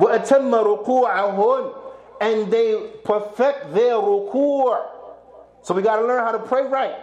وَأَتَمَّ 0.00 0.84
رُكُوعَهُنْ 0.84 1.74
And 2.20 2.52
they 2.52 2.90
perfect 3.04 3.74
their 3.74 3.94
ruku'. 3.94 4.86
So 5.62 5.74
we 5.74 5.82
got 5.82 5.96
to 5.96 6.06
learn 6.06 6.22
how 6.24 6.32
to 6.32 6.38
pray 6.38 6.66
right. 6.66 6.94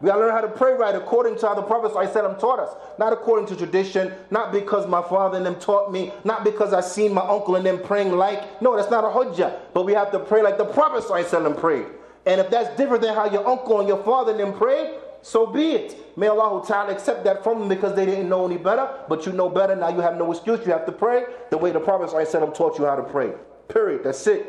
We 0.00 0.06
got 0.06 0.14
to 0.14 0.20
learn 0.20 0.30
how 0.30 0.40
to 0.40 0.48
pray 0.48 0.72
right 0.72 0.94
according 0.94 1.38
to 1.38 1.48
how 1.48 1.54
the 1.54 1.62
Prophet 1.62 1.92
ﷺ 1.92 2.38
taught 2.38 2.58
us. 2.58 2.74
Not 2.98 3.12
according 3.12 3.46
to 3.48 3.56
tradition, 3.56 4.12
not 4.30 4.50
because 4.50 4.86
my 4.86 5.02
father 5.02 5.36
and 5.36 5.44
them 5.44 5.56
taught 5.56 5.92
me, 5.92 6.12
not 6.24 6.42
because 6.42 6.72
I 6.72 6.80
seen 6.80 7.12
my 7.12 7.20
uncle 7.20 7.56
and 7.56 7.66
them 7.66 7.82
praying 7.82 8.12
like. 8.12 8.62
No, 8.62 8.76
that's 8.76 8.90
not 8.90 9.04
a 9.04 9.08
hujjah. 9.08 9.58
But 9.74 9.84
we 9.84 9.92
have 9.92 10.10
to 10.12 10.18
pray 10.18 10.42
like 10.42 10.56
the 10.56 10.64
Prophet 10.64 11.04
ﷺ 11.04 11.58
prayed. 11.58 11.86
And 12.24 12.40
if 12.40 12.50
that's 12.50 12.74
different 12.76 13.02
than 13.02 13.14
how 13.14 13.30
your 13.30 13.46
uncle 13.46 13.78
and 13.80 13.88
your 13.88 14.02
father 14.02 14.30
and 14.30 14.40
them 14.40 14.52
prayed, 14.54 14.94
so 15.25 15.47
be 15.47 15.71
it. 15.71 16.15
May 16.15 16.27
Allah 16.27 16.63
Ta'ala 16.63 16.91
accept 16.91 17.23
that 17.23 17.43
from 17.43 17.57
them 17.57 17.67
because 17.67 17.95
they 17.95 18.05
didn't 18.05 18.29
know 18.29 18.45
any 18.45 18.57
better, 18.57 18.87
but 19.09 19.25
you 19.25 19.31
know 19.31 19.49
better. 19.49 19.75
Now 19.75 19.89
you 19.89 19.99
have 20.01 20.17
no 20.17 20.31
excuse. 20.31 20.63
You 20.67 20.71
have 20.71 20.85
to 20.85 20.91
pray 20.91 21.25
the 21.49 21.57
way 21.57 21.71
the 21.71 21.79
Prophet 21.79 22.11
ﷺ 22.11 22.53
taught 22.53 22.77
you 22.77 22.85
how 22.85 22.95
to 22.95 23.01
pray. 23.01 23.33
Period. 23.67 24.03
That's 24.03 24.27
it. 24.27 24.45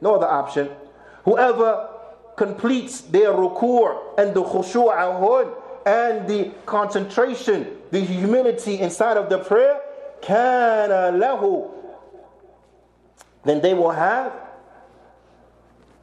No 0.00 0.16
other 0.16 0.26
option. 0.26 0.68
Whoever 1.26 1.90
completes 2.34 3.02
their 3.02 3.30
ruku' 3.30 4.18
and 4.18 4.34
the 4.34 4.42
khushu'ahun 4.42 5.54
and 5.86 6.26
the 6.26 6.50
concentration, 6.66 7.78
the 7.92 8.00
humility 8.00 8.80
inside 8.80 9.16
of 9.16 9.28
the 9.28 9.38
prayer, 9.38 9.80
kana 10.22 11.16
lahu, 11.16 11.70
then 13.44 13.60
they 13.60 13.74
will 13.74 13.92
have 13.92 14.32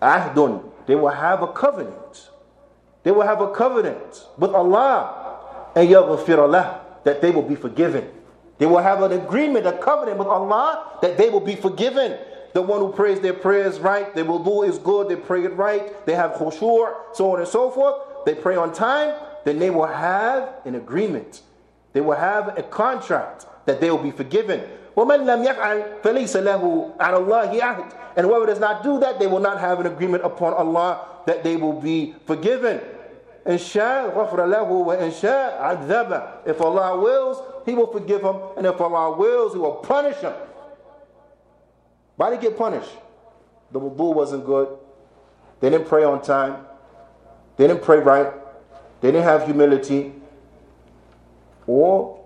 ahdun. 0.02 0.64
They 0.86 0.96
will 0.96 1.10
have 1.10 1.44
a 1.44 1.48
covenant 1.48 2.30
they 3.03 3.11
will 3.11 3.23
have 3.23 3.41
a 3.41 3.51
covenant 3.53 4.27
with 4.37 4.53
Allah 4.53 5.39
and 5.75 5.89
yaghfir 5.89 6.39
Allah 6.39 6.81
that 7.05 7.21
they 7.21 7.31
will 7.31 7.43
be 7.43 7.55
forgiven. 7.55 8.11
They 8.59 8.67
will 8.67 8.79
have 8.83 9.03
an 9.03 9.13
agreement, 9.13 9.67
a 9.67 9.73
covenant 9.73 10.19
with 10.19 10.27
Allah 10.27 10.99
that 11.01 11.17
they 11.17 11.31
will 11.31 11.41
be 11.41 11.55
forgiven. 11.55 12.19
The 12.55 12.63
one 12.63 12.81
who 12.81 12.93
prays 12.93 13.21
their 13.21 13.35
prayers 13.35 13.79
right, 13.79 14.13
they 14.15 14.23
will 14.23 14.43
do 14.43 14.63
is 14.63 14.79
good, 14.79 15.09
they 15.09 15.17
pray 15.17 15.45
it 15.45 15.55
right, 15.55 16.05
they 16.07 16.15
have 16.15 16.33
khushur, 16.33 16.95
so 17.13 17.33
on 17.33 17.41
and 17.41 17.49
so 17.49 17.71
forth. 17.71 17.95
They 18.27 18.35
pray 18.35 18.57
on 18.57 18.73
time, 18.73 19.15
then 19.45 19.59
they 19.59 19.71
will 19.71 19.87
have 19.87 20.55
an 20.65 20.75
agreement. 20.75 21.43
They 21.93 22.01
will 22.01 22.17
have 22.17 22.59
a 22.59 22.63
contract 22.63 23.47
that 23.67 23.81
they 23.81 23.91
will 23.91 24.03
be 24.03 24.11
forgiven. 24.11 24.63
وَمَنْ 24.97 25.25
لَمْ 25.25 25.47
يَفْعَلْ 25.47 26.03
فَلَيْسَ 26.03 26.43
لَهُ 26.43 26.97
عَلَى 26.97 27.27
اللَّهِ 27.27 27.61
عَهْدٌ 27.61 27.95
And 28.17 28.27
whoever 28.27 28.47
does 28.47 28.59
not 28.59 28.83
do 28.83 28.99
that, 28.99 29.21
they 29.21 29.29
will 29.29 29.41
not 29.41 29.61
have 29.61 29.79
an 29.79 29.87
agreement 29.87 30.25
upon 30.25 30.55
Allah 30.55 31.07
that 31.27 31.45
they 31.45 31.57
will 31.57 31.81
be 31.81 32.15
forgiven. 32.27 32.81
إن 33.47 33.59
شاء 33.59 34.11
غفر 34.15 34.47
له 34.47 34.69
وإن 34.69 35.11
شاء 35.11 35.59
عذبه. 35.63 36.47
If 36.47 36.61
Allah 36.61 36.99
wills, 36.99 37.43
He 37.65 37.75
will 37.75 37.87
forgive 37.87 38.23
him, 38.23 38.37
and 38.57 38.67
if 38.67 38.81
Allah 38.81 39.17
wills, 39.17 39.55
He 39.55 39.59
will 39.59 39.77
punish 39.77 40.17
him. 40.17 40.35
Why 42.17 42.31
did 42.31 42.41
he 42.41 42.49
get 42.49 42.59
punished? 42.59 42.91
The 43.71 43.81
wudu 43.81 44.15
wasn't 44.15 44.45
good. 44.45 44.69
They 45.61 45.71
didn't 45.71 45.87
pray 45.87 46.05
on 46.05 46.21
time. 46.21 46.67
They 47.57 47.67
didn't 47.67 47.83
pray 47.83 47.99
right. 47.99 48.33
They 49.01 49.13
didn't 49.13 49.25
have 49.25 49.45
humility. 49.45 50.13
Or, 51.67 52.25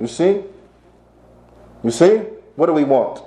you 0.00 0.06
see? 0.06 0.42
You 1.84 1.90
see? 1.90 2.22
What 2.56 2.66
do 2.66 2.72
we 2.72 2.84
want? 2.84 3.22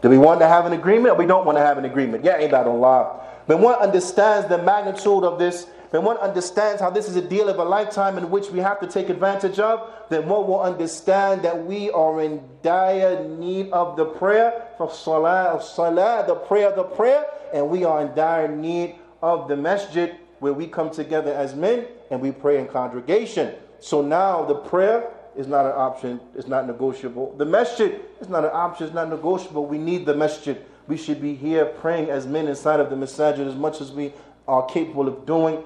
Do 0.00 0.08
we 0.08 0.16
want 0.16 0.40
to 0.40 0.48
have 0.48 0.64
an 0.64 0.72
agreement 0.72 1.14
or 1.14 1.18
we 1.18 1.26
don't 1.26 1.44
want 1.44 1.58
to 1.58 1.62
have 1.62 1.76
an 1.76 1.84
agreement? 1.84 2.24
Yeah, 2.24 2.38
ain't 2.38 2.52
that 2.52 2.66
Allah. 2.66 3.20
But 3.46 3.60
one 3.60 3.74
understands 3.74 4.48
the 4.48 4.58
magnitude 4.62 5.24
of 5.24 5.38
this 5.38 5.66
then 5.91 6.03
one 6.03 6.17
understands 6.17 6.81
how 6.81 6.89
this 6.89 7.07
is 7.07 7.15
a 7.15 7.21
deal 7.21 7.49
of 7.49 7.59
a 7.59 7.63
lifetime 7.63 8.17
in 8.17 8.29
which 8.29 8.49
we 8.49 8.59
have 8.59 8.79
to 8.79 8.87
take 8.87 9.09
advantage 9.09 9.59
of, 9.59 9.89
then 10.09 10.27
one 10.27 10.47
will 10.47 10.61
understand 10.61 11.43
that 11.43 11.65
we 11.65 11.89
are 11.91 12.21
in 12.21 12.41
dire 12.61 13.27
need 13.27 13.71
of 13.71 13.95
the 13.97 14.05
prayer 14.05 14.67
for 14.77 14.91
salah 14.91 15.45
of 15.45 15.63
salah, 15.63 16.23
the 16.27 16.35
prayer 16.35 16.69
of 16.69 16.75
the 16.75 16.83
prayer, 16.83 17.25
and 17.53 17.69
we 17.69 17.83
are 17.83 18.01
in 18.01 18.15
dire 18.15 18.47
need 18.47 18.95
of 19.21 19.47
the 19.47 19.55
masjid 19.55 20.15
where 20.39 20.53
we 20.53 20.67
come 20.67 20.91
together 20.91 21.33
as 21.33 21.55
men 21.55 21.85
and 22.11 22.21
we 22.21 22.31
pray 22.31 22.59
in 22.59 22.67
congregation. 22.67 23.53
So 23.79 24.01
now 24.01 24.45
the 24.45 24.55
prayer 24.55 25.11
is 25.35 25.47
not 25.47 25.65
an 25.65 25.73
option, 25.73 26.19
it's 26.35 26.47
not 26.47 26.67
negotiable. 26.67 27.35
The 27.37 27.45
masjid 27.45 28.01
is 28.21 28.29
not 28.29 28.45
an 28.45 28.51
option, 28.53 28.87
it's 28.87 28.95
not 28.95 29.09
negotiable. 29.09 29.65
We 29.65 29.77
need 29.77 30.05
the 30.05 30.15
masjid. 30.15 30.63
We 30.87 30.97
should 30.97 31.21
be 31.21 31.33
here 31.33 31.65
praying 31.65 32.09
as 32.09 32.27
men 32.27 32.47
inside 32.47 32.79
of 32.79 32.89
the 32.89 32.95
masjid 32.95 33.39
as 33.39 33.55
much 33.55 33.81
as 33.81 33.91
we 33.91 34.13
are 34.47 34.65
capable 34.65 35.07
of 35.07 35.25
doing. 35.25 35.63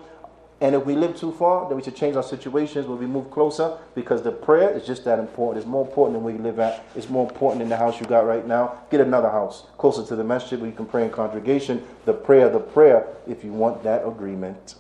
And 0.62 0.76
if 0.76 0.86
we 0.86 0.96
live 0.96 1.16
too 1.16 1.32
far, 1.32 1.68
then 1.70 1.78
we 1.78 1.84
should 1.84 1.96
change 1.96 2.18
our 2.18 2.24
situations 2.24 2.86
where 2.86 2.98
we 2.98 3.06
move 3.06 3.32
closer 3.32 3.78
because 3.96 4.22
the 4.22 4.32
prayer 4.32 4.70
is 4.72 4.86
just 4.86 5.06
that 5.06 5.18
important. 5.18 5.64
It's 5.64 5.70
more 5.70 5.88
important 5.88 6.18
than 6.18 6.24
where 6.24 6.34
you 6.34 6.42
live 6.42 6.60
at. 6.60 6.86
It's 6.96 7.10
more 7.10 7.30
important 7.30 7.60
than 7.60 7.70
the 7.70 7.78
house 7.78 8.00
you 8.00 8.06
got 8.06 8.26
right 8.26 8.46
now. 8.46 8.78
Get 8.92 9.00
another 9.00 9.30
house 9.30 9.68
closer 9.78 10.06
to 10.06 10.16
the 10.18 10.24
masjid 10.24 10.60
where 10.60 10.70
you 10.70 10.76
can 10.76 10.86
pray 10.86 11.06
in 11.06 11.12
congregation. 11.12 11.82
The 12.06 12.14
prayer, 12.14 12.50
the 12.50 12.60
prayer, 12.60 13.08
if 13.26 13.44
you 13.44 13.54
want 13.54 13.84
that 13.84 14.06
agreement. 14.06 14.76